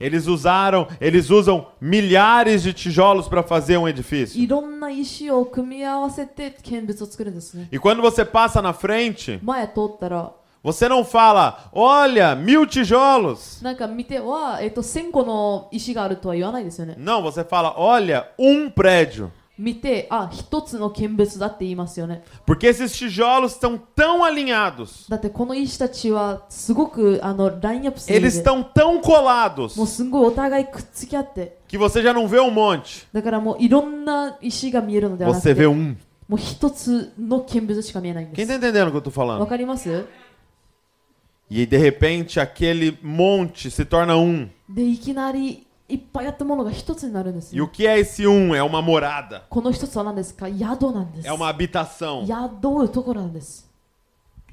[0.00, 4.40] Eles usaram, eles usam milhares de tijolos para fazer um edifício.
[7.72, 9.40] E quando você passa na frente,
[10.62, 13.60] você não fala, olha, mil tijolos.
[16.96, 19.32] Não, você fala, olha, um prédio.
[19.57, 32.01] 見てあ一つの見物だって言いますよね Porque esses tijolos estão tão alinhados, だってこの石たちはすごくあのラインアップしている eles estão tão colados, もうすんごいお互いくっつき合って que você
[32.01, 35.97] já não vê um monte, だからもういろんな石が見えるのではなく você て vê um.
[36.27, 39.45] もう一つの見物しか見えないんで Quem す tá entendendo o que eu tô わ falando?
[39.45, 40.05] かります
[41.51, 44.49] E de repente aquele monte se torna um.
[44.67, 48.55] でいきなり いっぱいあったものが一つになるんです E よ o que é esse um?
[48.55, 52.25] É uma morada, この一つは何ですか宿なんです é uma habitação.
[52.25, 53.69] 宿るところなんです、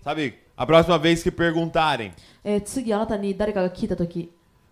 [0.05, 0.35] Sabe?
[0.57, 2.13] A próxima vez que perguntarem
[2.45, 4.31] えー次あなたに誰かが聞いた時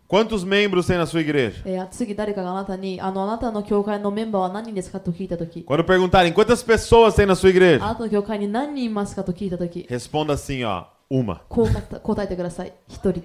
[0.09, 1.63] quantos membros tem na sua igreja?
[1.65, 7.79] えー次誰かがあなたにあのあなたの教会のメンバーは何人ですかと聞いた時 Quando perguntarem quantas pessoas tem na sua あ igreja?
[7.79, 11.41] なたの教会に何人いますかと聞いた時 Responda assim, ó, uma.
[11.49, 13.23] こう答答えてください一人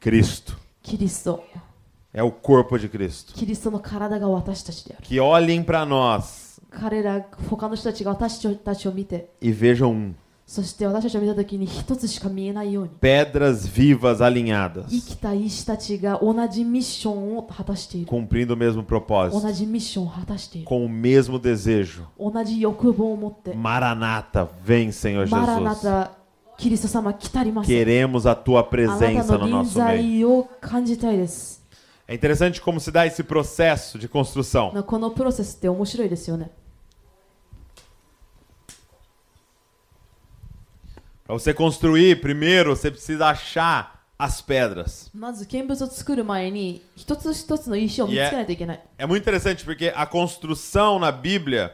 [0.00, 0.54] Cristo.
[0.82, 1.44] キリスト
[2.13, 3.33] É o corpo de Cristo.
[5.01, 6.59] Que olhem para nós.
[9.41, 10.13] E vejam um.
[13.01, 14.89] Pedras vivas alinhadas.
[18.05, 19.35] Cumprindo o mesmo propósito.
[20.63, 22.07] Com o mesmo desejo.
[23.53, 25.43] Maranata, vem, Senhor Jesus.
[27.67, 30.47] Queremos a tua presença no nosso meio.
[32.06, 34.72] 在を感じたいです É interessante como se dá esse processo de construção.
[34.84, 36.50] このプロセスって面白いですよね
[41.24, 45.10] Para você construir, primeiro você precisa achar as pedras.
[45.14, 51.72] まず見物を作る前に一つ一つの石を見つけないといけない É muito interessante porque a construção na Bíblia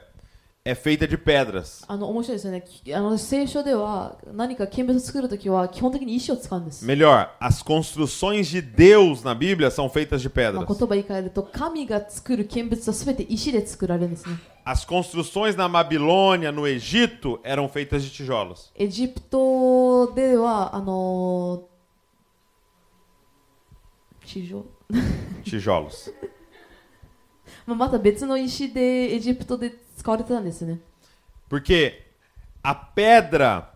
[0.65, 1.83] é feita de pedras.
[1.89, 10.63] あの面白いですよねきあの聖書では何か見物を作るときは基本的に石を使うんです Melhor, as construções de Deus na Bíblia são feitas de ま pedras.
[10.63, 18.71] あ、言葉言い換えると神が作る見物は全て石で作られるんですね As construções na Babilônia, no Egito, eram feitas de tijolos.
[18.75, 21.67] エジプトではあの
[24.27, 24.67] 地上、
[25.43, 26.13] tijolos.
[27.65, 30.80] まあ、また別の石でエジプトで Skåret Dennis, né?
[31.48, 32.02] Porque
[32.62, 33.73] a pedra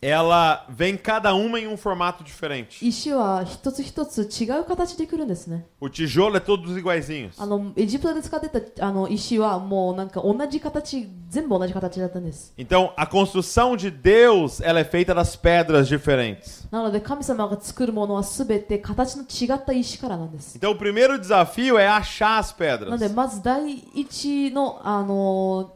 [0.00, 2.86] ela vem cada uma em um formato diferente.
[2.86, 7.32] 石は一つ一つ違う形で来るんですね O tijolo é todos iguaizinhos.
[7.42, 16.68] あのエジプトで使ってたあの石はもうなんか同じ形全部同じ形だったんです Então, a construção de Deus, ela é feita das pedras diferentes.
[16.70, 23.14] なので神様が作るものは全て形の違った石からなんです Então, o primeiro desafio é achar as なので pedras.
[23.14, 25.72] まず第一のあの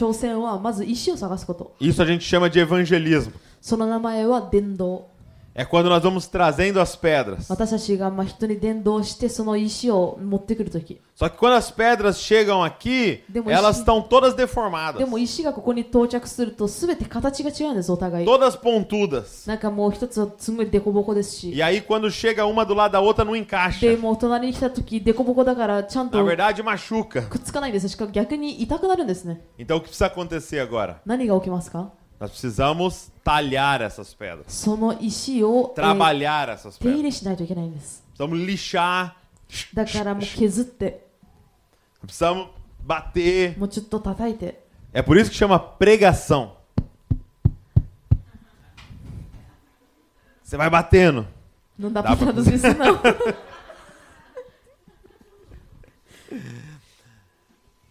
[0.00, 3.32] 挑戦はまず石を探すこと Isso a gente chama de evangelismo.
[3.60, 5.09] その名前は伝道
[5.54, 7.48] É quando nós vamos trazendo as pedras.
[11.14, 13.22] Só que quando as pedras chegam aqui,
[13.52, 15.00] elas estão todas deformadas.
[18.24, 19.44] Todas pontudas.
[21.52, 23.80] E aí quando chega uma do lado da outra não encaixa.
[26.16, 27.22] Na verdade machuca.
[29.58, 31.00] Então o que precisa acontecer agora?
[32.19, 34.45] 何が起きますか Nós precisamos talhar essas pedras.
[34.47, 37.03] その石を、えー Trabalhar essas 手入 pedras.
[37.03, 39.11] れしないといけないんです Precisamos lixar.
[39.73, 41.05] だからもう削って
[42.05, 42.47] Precisamos
[42.87, 43.57] bater.
[43.57, 46.53] もうちょっと叩いて É por isso que chama pregação.
[50.43, 51.27] Você vai batendo.
[51.77, 52.99] Não dá, Dá pra pra traduzir isso não.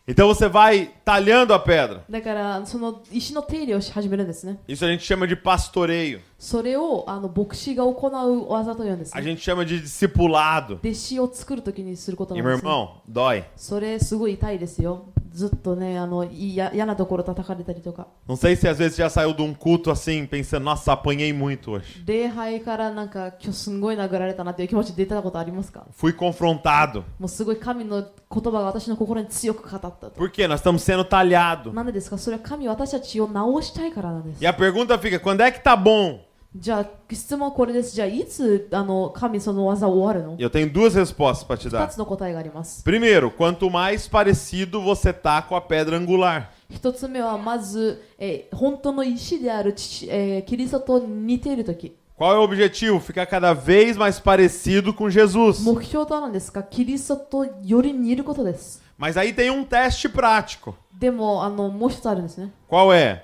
[0.08, 2.02] Então você vai talhando a pedra.
[2.10, 6.20] だからその石の手入れをし始めるんですね Isso a gente chama de pastoreio.
[6.38, 10.74] それをあの牧師が行う技というんです、 A ね、 gente chama de discipulado.
[10.74, 13.44] 弟子を作るときにすることな E ん meu です、ね、 irmão, dói.
[13.56, 20.92] それすごい痛いですよ ずっとねあのいや嫌なところ叩かれたりとか Não sei se às vezes já saiu de um culto assim, pensando, nossa,
[20.92, 22.02] apanhei muito hoje.
[22.06, 27.02] 礼拝からなんか今日すんごい殴られたなっていう気持ち出たことありますか Fui confrontado.
[27.18, 30.46] もうすごい神の言葉が私の心に強く語ったと Por quê?
[30.46, 31.72] Nós estamos sendo talhados.
[31.72, 36.20] なんでですかそれは神私たちを直したいからなんです E a pergunta fica, quando é que tá bom?
[36.56, 41.88] じゃあ質問はこれですじゃあいつあの神その技を終わるの Eu tenho duas respostas para te 2 dar.
[41.88, 46.44] つの答えがあります Primeiro, quanto mais parecido você tá com a pedra angular.
[46.70, 53.00] 一つ目はまず、えー本当の石である父、えーキリストと似ているとき Qual é o objetivo?
[53.00, 55.60] Ficar cada vez mais parecido com Jesus.
[55.64, 60.74] 目標とは何ですかキリストとより似ることです Mas aí tem um teste prático.
[60.96, 63.22] でもあのもう一つあるんですね Qual é?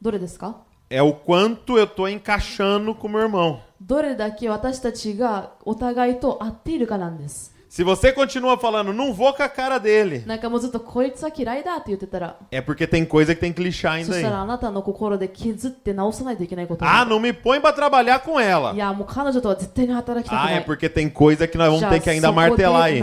[0.00, 0.56] どれですか
[0.90, 3.60] É o quanto eu tô encaixando com meu irmão.
[3.80, 13.06] どれだけ私たちがお互いと合っているかなんです Se você continua falando, não vou com a cara dele, なんかもうずっとこいつは嫌いだって言ってたら é porque tem
[13.06, 14.42] coisa que tem que lixar そ ainda したら aí.
[14.42, 18.76] あなたの心で削って直さないといけないことが Ah, não me põe pra trabalhar com い ela.
[18.76, 22.10] やもう彼女とは絶対に働きたく Ah, な é い porque tem coisa que nós じ vamos ゃあ ter que
[22.10, 23.02] ainda そこ martelar で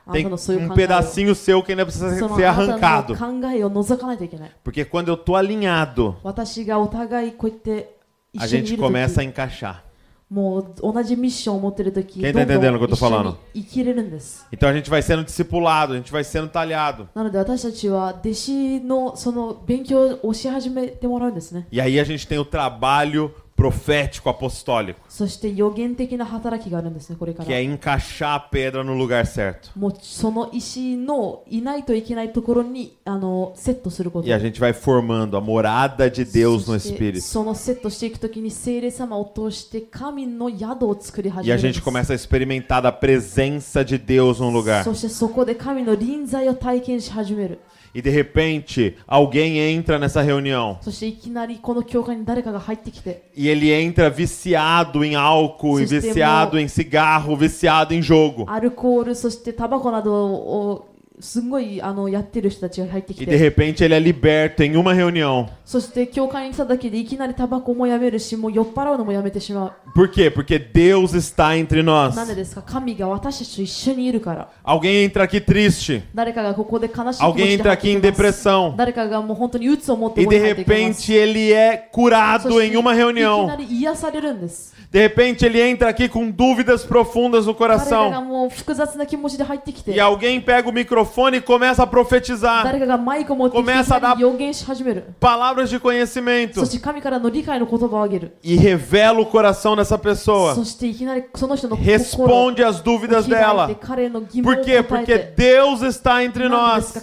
[0.06, 3.18] あな Tem たのそういう um 考えを pedacinho seu que ainda precisa その ser あなた arrancado.
[3.18, 7.96] の考えを除かないといけない Porque quando eu tô alinhado, 私がお互いこうやって
[8.32, 9.74] 一 a 緒にい gente る começa a 時 encaixar.
[10.28, 13.30] もう同じミッションを持ってる時 Quem ど tá んど entendendo o que eu ん tô 一緒 falando?
[13.54, 17.06] に生きれるんです Então a gente vai sendo discipulado, a gente vai sendo talhado.
[17.14, 23.30] なので私たちは弟子のその勉強をし始めてもらうんですね E aí a gente tem o trabalho
[23.61, 24.99] profético apostólico.
[27.45, 29.71] Que é encaixar a pedra no lugar certo.
[34.27, 37.23] E a gente vai formando a morada de Deus no Espírito.
[41.43, 44.83] E a gente começa a experimentar a presença de Deus num lugar.
[47.90, 55.80] そしてそこで神の臨在を体験し始める E de repente, alguém entra nessa reunião そしていきなりこの教会に誰かが入ってきて e ele entra viciado em álcool,
[55.80, 58.44] e Sistema- viciado em cigarro, viciado em jogo.
[58.48, 60.89] アルコールそしてタバコなどを
[63.21, 65.47] e de repente ele é liberto em uma reunião.
[69.93, 70.29] Por quê?
[70.29, 72.15] Porque Deus está entre nós.
[74.63, 76.03] Alguém entra aqui triste.
[77.23, 78.75] Alguém entra aqui em depressão.
[80.21, 83.47] E de repente ele é curado em uma reunião.
[84.91, 88.11] De repente ele entra aqui com dúvidas profundas no coração.
[89.95, 92.63] E alguém pega o microfone microfone e começa a profetizar.
[93.51, 94.17] Começa a dar
[95.19, 96.61] palavras de conhecimento.
[98.43, 100.55] E revela o coração dessa pessoa.
[101.79, 103.67] Responde às dúvidas dela.
[104.43, 104.81] Por quê?
[104.81, 106.93] Porque Deus está entre nós.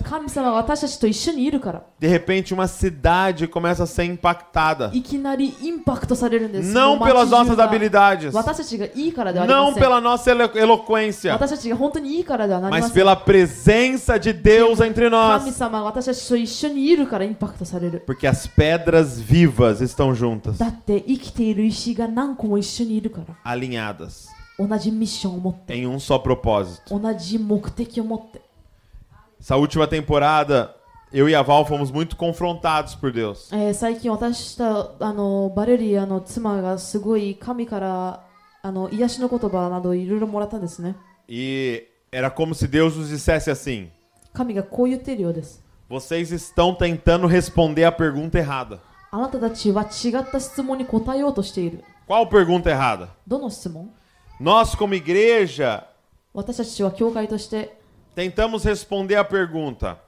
[1.99, 4.91] De repente, uma cidade começa a ser impactada.
[6.73, 8.33] Não pelas nossas habilidades.
[9.47, 11.39] Não pela nossa eloquência.
[12.71, 15.52] Mas pela presença de Deus entre 神 nós.
[15.52, 24.28] 様が私たちと一緒にいるからインパクトされる Porque as pedras vivas estão juntas, だって生きている石が何個も一緒にいるから alinhadas,
[24.58, 26.98] 同じミッションを持って em um só propósito.
[27.00, 28.42] 同じ目的を持って
[29.42, 30.74] Essa última temporada,
[31.12, 33.54] eu e a Val fomos muito confrontados por Deus.
[33.54, 38.24] えー最近私とあのバレリアの妻がすごい神から
[38.62, 40.96] あの癒しの言葉などいろいろもらったんですね
[41.28, 43.91] E era como se Deus nos dissesse assim:
[45.89, 48.81] Vocês estão tentando responder a pergunta errada.
[52.07, 53.11] Qual pergunta errada?
[54.41, 55.85] Nós, como igreja,
[58.15, 59.99] tentamos responder a pergunta: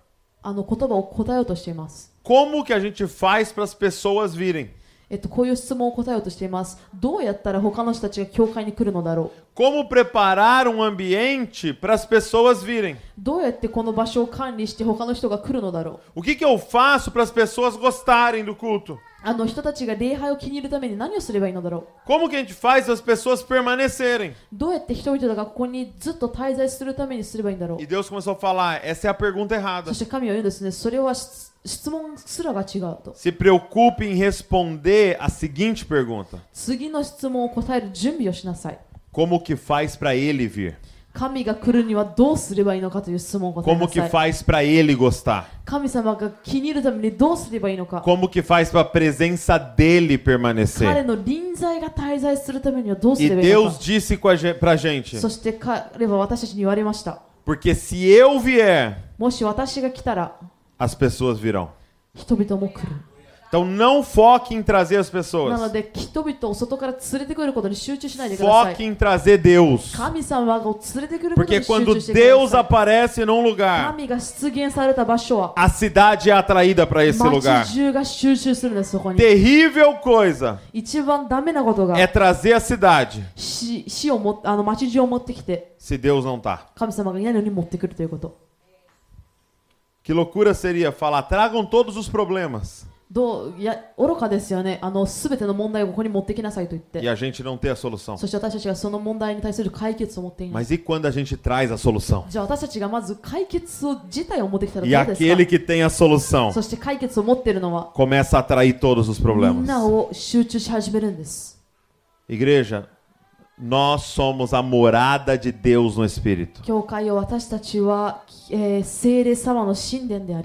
[2.22, 4.70] Como que a gente faz para as pessoas virem?
[5.10, 12.96] えっと、こういう質問を答えようとしていますどうやったら他の人たちが教会に来るのだろう Como preparar um ambiente para as pessoas virem?
[13.18, 18.96] どうやってこの場所を管理して他の人が来るのだろう O que, que eu faço para as pessoas gostarem do culto?
[19.22, 24.30] あの人たちが礼拝を気に入るために何をすればいいのだろ Como que a gente faz as pessoas permanecerem?
[24.30, 29.86] うどうやって人々がここにずっと滞在するためにすればいいんだろう E Deus começou a falar: essa é a pergunta errada.
[29.88, 31.14] そして神は言うんですねそれは
[33.14, 36.38] Se preocupe em responder a seguinte pergunta.
[39.12, 40.78] Como que faz para ele vir?
[43.64, 45.50] Como que faz para ele gostar?
[48.00, 50.86] Como que faz para a presença dele permanecer?
[53.20, 54.16] E Deus disse
[54.60, 55.18] para a gente.
[57.44, 58.96] Porque se eu vier,
[60.80, 61.68] as pessoas virão.
[63.48, 65.50] Então não foque em trazer as pessoas.
[68.36, 69.92] Foque em trazer Deus.
[71.34, 73.92] Porque quando Deus aparece num lugar,
[75.56, 77.64] a cidade é atraída para esse lugar.
[79.16, 80.60] Terrível coisa
[81.98, 83.24] é trazer a cidade
[85.76, 86.68] se Deus não está.
[90.09, 97.69] Que loucura seria falar: tragam todos os problemas どういや愚かですよねあの全ての問題をここに持ってきなさいと言っ e て a gente não ter
[97.71, 98.17] a solução.
[98.17, 102.25] そして私たちがその問題に対する解決を持っていない Mas e quando a gente traz a solução?
[102.29, 109.19] じゃあ私たちがまず解決を自体を持ってきたら E どうです aquele か que tem a solução そして解決を持っているのは começa a atrair todos os
[109.19, 109.65] みん problemas.
[109.67, 111.63] なを集中し始めるんです
[112.27, 112.85] Igreja,
[113.60, 116.62] nós somos a morada de Deus no Espírito.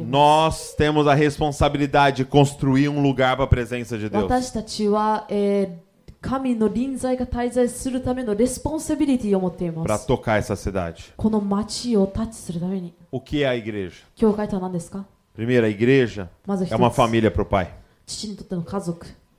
[0.05, 4.23] Nós temos a responsabilidade de construir um lugar para a presença de Deus.
[9.83, 11.13] Para tocar essa cidade.
[13.11, 14.01] O que é a igreja?
[15.33, 16.29] Primeiro, a igreja
[16.71, 17.73] é uma família para o Pai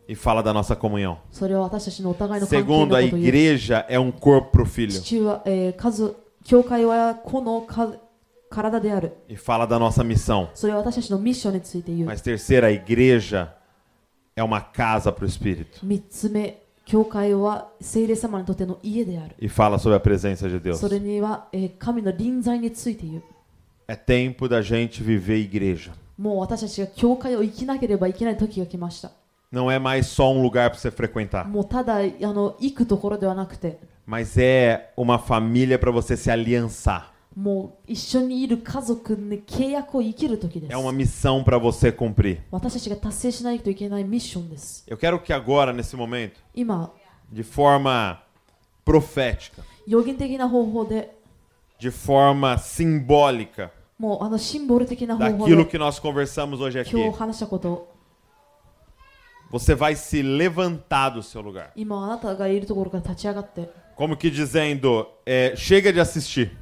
[0.07, 1.17] e fala da nossa comunhão.
[1.31, 7.93] それは私たちのお互いの関係の Segundo, こ a とを言う igreja é um corpo para o filho 父は、えー数教会はこのか
[8.49, 10.47] 体である e fala da nossa missão.
[10.53, 13.49] それは私たちのミッションについて言う Mas terceiro, a igreja
[14.35, 20.75] é uma casa para o Espírito 三つ目教会は聖霊様にとっての家である e fala sobre a presença de Deus.
[20.75, 23.23] それには、えー神の臨在について言う
[23.87, 25.91] É tempo da gente viver igreja.
[26.17, 29.11] もう私たちが教会を生きなければいけない時が来ました
[29.51, 31.99] Não é mais só um lugar para você frequentar, もうただあ
[32.33, 37.11] の行くところではなくて mas é uma família para você se aliançar.
[37.35, 42.39] もう一緒にいる家族に契約を生きる時です É uma missão para você cumprir.
[42.51, 46.91] 私たちが達成しないといけないミッションです Eu quero que agora, nesse momento, 今
[47.31, 48.19] de forma
[48.85, 51.09] profética, 予言的な方法で
[51.79, 57.93] de forma simbólica, もうあのシンボル的な方法 daquilo で que nós conversamos hoje 今 aqui, 日話したことを
[59.50, 61.72] você vai se levantar do seu lugar.
[63.94, 66.56] Como que dizendo, é, chega de assistir.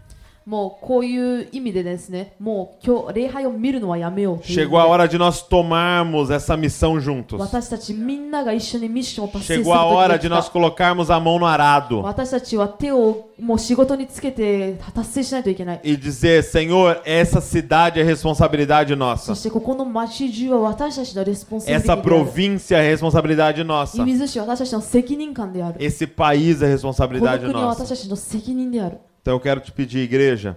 [0.50, 7.38] もうこういう意味でですねもう今日礼拝を見るのはやめようという Chegou a hora de nós tomarmos essa missão juntos.
[7.38, 12.02] 私たちみんなが一緒にミッションを達成する Chegou a 時 hora が de 来 nós た colocarmos a mão no arado
[12.02, 19.36] 私たちは手をもう仕事につけて達成しないといけない e dizer: Senhor, essa cidade é responsabilidade そ nossa.
[19.36, 23.98] してここの町中は私たちのレスポンシビリテ Essa ィである província é responsabilidade nossa.
[23.98, 27.90] 射水市は私たちの責任感である Esse país é この responsabilidade 国は私 nossa.
[27.90, 30.55] たちの責任である Então eu quero te pedir, igreja,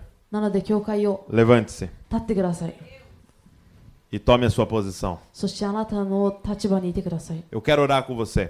[1.30, 1.90] levante-se
[4.12, 5.18] e tome a sua posição.
[7.50, 8.50] Eu quero orar com você.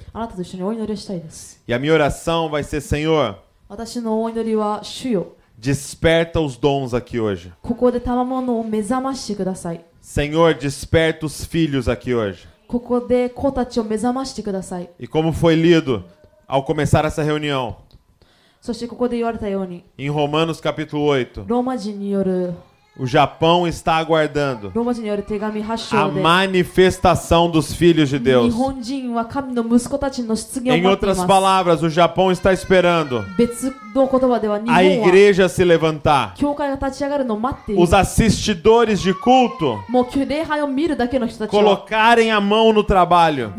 [1.68, 3.38] E a minha oração vai ser: Senhor,
[5.56, 7.54] desperta os dons aqui hoje.
[10.02, 12.48] Senhor, desperta os filhos aqui hoje.
[14.98, 16.04] E como foi lido
[16.48, 17.86] ao começar essa reunião?
[19.98, 21.46] Em Romanos capítulo 8.
[23.00, 24.72] O Japão está aguardando
[25.96, 28.54] a manifestação dos filhos de Deus.
[30.66, 33.24] Em outras palavras, o Japão está esperando
[34.70, 36.34] a igreja se levantar.
[37.78, 39.80] Os assistidores de culto
[41.50, 43.54] colocarem a mão no trabalho.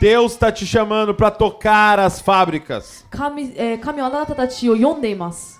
[0.00, 3.04] Deus está te chamando para tocar as fábricas.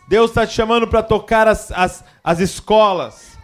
[0.09, 3.37] Deus está te chamando para tocar as, as, as escolas.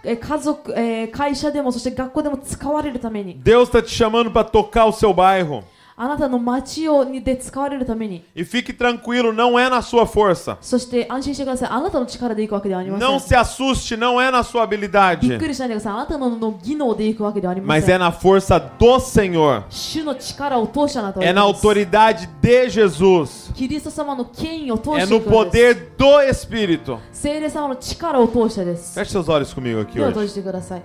[3.35, 5.63] Deus está te chamando para tocar o seu bairro.
[6.02, 10.56] あなたの町をにで使われるために E fique tranquilo, não é na sua força.
[10.62, 18.00] そして安心してくださいあなたの力で行くわけではありません Não se assuste, não é na sua びっ habilidade, くりしないでくださいあなたのの技能で行くわけではありま mas せ é ん
[18.02, 19.64] na força do Senhor.
[19.70, 23.54] 主の力を通してあなたは É 行 na きます autoridade de Jesus.
[23.54, 26.98] キリスト様の権威を通 É して no いくのです poder do Espírito.
[27.12, 30.28] 聖霊様の力を通してです Feche seus olhos comigo aqui 手を閉 hoje.
[30.28, 30.82] じてください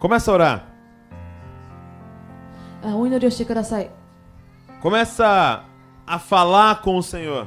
[0.00, 0.72] Começa a orar.
[2.82, 3.90] あお祈りをしてください
[4.82, 5.62] Começa
[6.06, 7.46] a falar com o Senhor.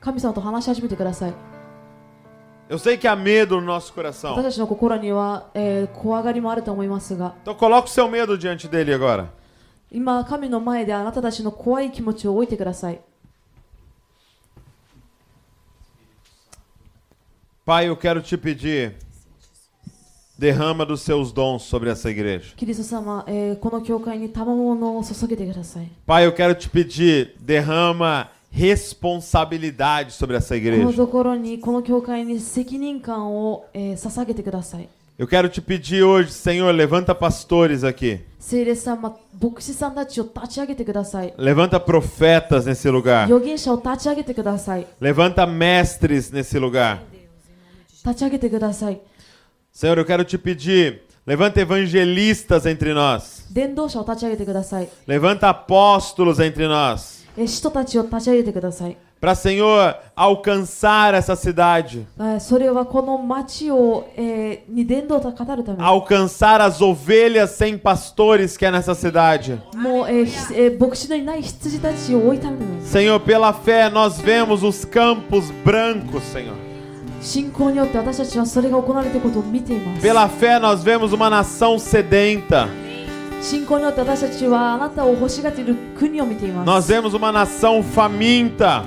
[0.00, 1.34] 神様と話し始めてください
[2.68, 4.42] Eu sei que há medo no nosso 私 coração.
[4.42, 9.26] たちの心には、えー怖がりもあると思いますが Então coloca o seu medo diante dele agora.
[9.92, 13.00] 今神の前であなたたちの怖い気持ちを置いてください
[17.64, 18.94] Pai, eu quero te pedir,
[20.41, 22.55] derrama dos seus dons sobre essa igreja.
[26.03, 30.81] Pai, eu quero te pedir, derrama responsabilidade sobre essa igreja.
[35.15, 38.19] Eu quero te pedir hoje, Senhor, levanta pastores aqui.
[41.37, 43.29] Levanta profetas nesse lugar.
[44.99, 47.03] Levanta mestres nesse lugar.
[49.71, 53.45] Senhor, eu quero te pedir, levanta evangelistas entre nós.
[55.07, 57.21] Levanta apóstolos entre nós.
[59.21, 62.07] Para, Senhor, alcançar essa cidade.
[65.79, 69.61] Alcançar as ovelhas sem pastores que é nessa cidade.
[72.83, 76.70] Senhor, pela fé nós vemos os campos brancos, Senhor.
[80.01, 82.67] Pela fé nós vemos uma nação sedenta.
[86.63, 88.83] Nós vemos uma nação faminta.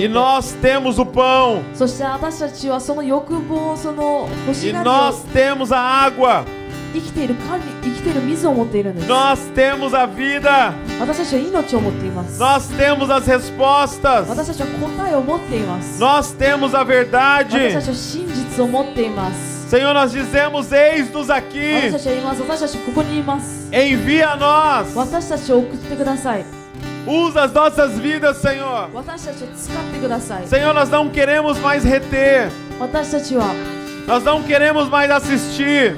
[0.00, 1.62] E nós temos o pão.
[4.68, 6.44] E nós temos a água.
[9.06, 10.74] Nós temos a vida.
[12.38, 14.26] Nós temos as respostas.
[15.98, 17.56] Nós temos a verdade.
[19.68, 21.90] Senhor, nós dizemos: Eis-nos aqui.
[23.72, 24.38] Envia-nos.
[24.40, 24.94] nós.
[27.06, 28.88] Usa as nossas vidas, Senhor.
[30.48, 32.50] Senhor, nós não queremos mais reter.
[34.08, 35.94] Nós não queremos mais assistir.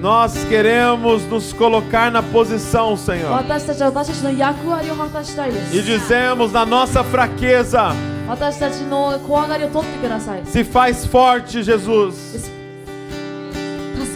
[0.00, 3.30] Nós queremos nos colocar na posição, Senhor.
[5.72, 7.94] E dizemos na nossa fraqueza.
[10.46, 12.50] Se faz forte, Jesus.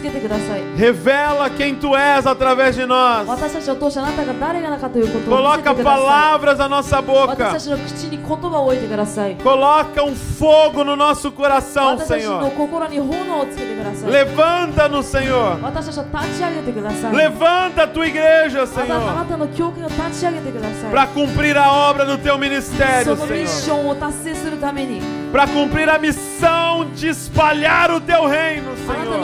[0.00, 3.24] つけてください Revela quem tu és através de nós.
[3.26, 7.60] 私たちを通してあなたが誰なのかということを見せ Coloca てくださ palavras na nossa い私た boca.
[7.60, 12.56] ちの口に言葉を置いてください Coloca um fogo no nosso coração, 私たちの Senhor.
[12.56, 15.60] 心に炎をつけてください Levanta-nos, Senhor.
[15.62, 19.14] 私たちを立ち上げてください Levanta a tua igreja, またあ Senhor.
[19.16, 23.74] なたの教会を立ち上げてください Para cumprir a obra do teu ministério, そのミッシ Senhor.
[23.74, 25.00] ョンを達成するために
[25.31, 29.21] para cumprir a missão de espalhar o teu reino, Senhor.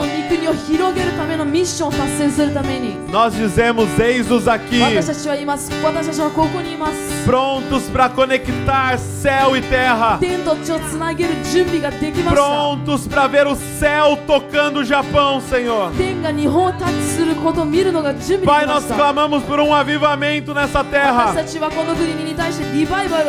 [3.10, 4.80] Nós dizemos: Eis-nos aqui,
[7.24, 10.18] prontos para conectar céu e terra,
[12.34, 15.90] prontos para ver o céu tocando o Japão, Senhor.
[18.44, 21.32] Pai, nós clamamos por um avivamento nessa terra,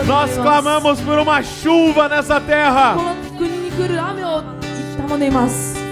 [0.06, 2.96] nós clamamos por uma chuva nessa terra terra.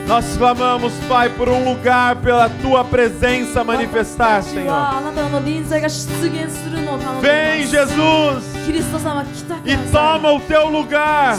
[0.07, 4.73] Nós clamamos, Pai, por um lugar pela tua presença manifestar, Senhor.
[7.19, 8.43] Vem, Jesus,
[9.65, 11.37] e toma o teu lugar.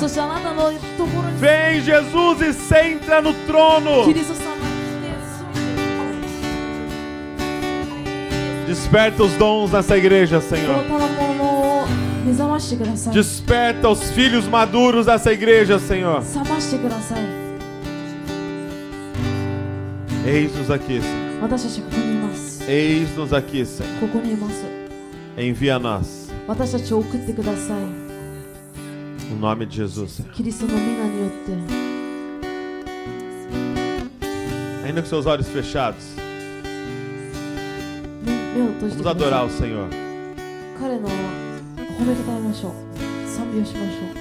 [1.39, 4.05] Vem, Jesus, e senta no trono.
[8.67, 10.85] Desperta os dons nessa igreja, Senhor.
[13.13, 16.23] Desperta os filhos maduros dessa igreja, Senhor.
[20.27, 21.41] Eis-nos aqui, Senhor.
[22.69, 23.91] Eis-nos aqui, Senhor.
[25.39, 26.29] Envia a nós.
[29.31, 30.13] O nome de Jesus.
[30.13, 30.31] Senhor.
[34.85, 36.05] Ainda com seus olhos fechados.
[38.97, 39.89] Vamos adorar o Senhor.
[42.09, 42.73] めたたえましょう。
[43.29, 44.18] 賛美をしましょう。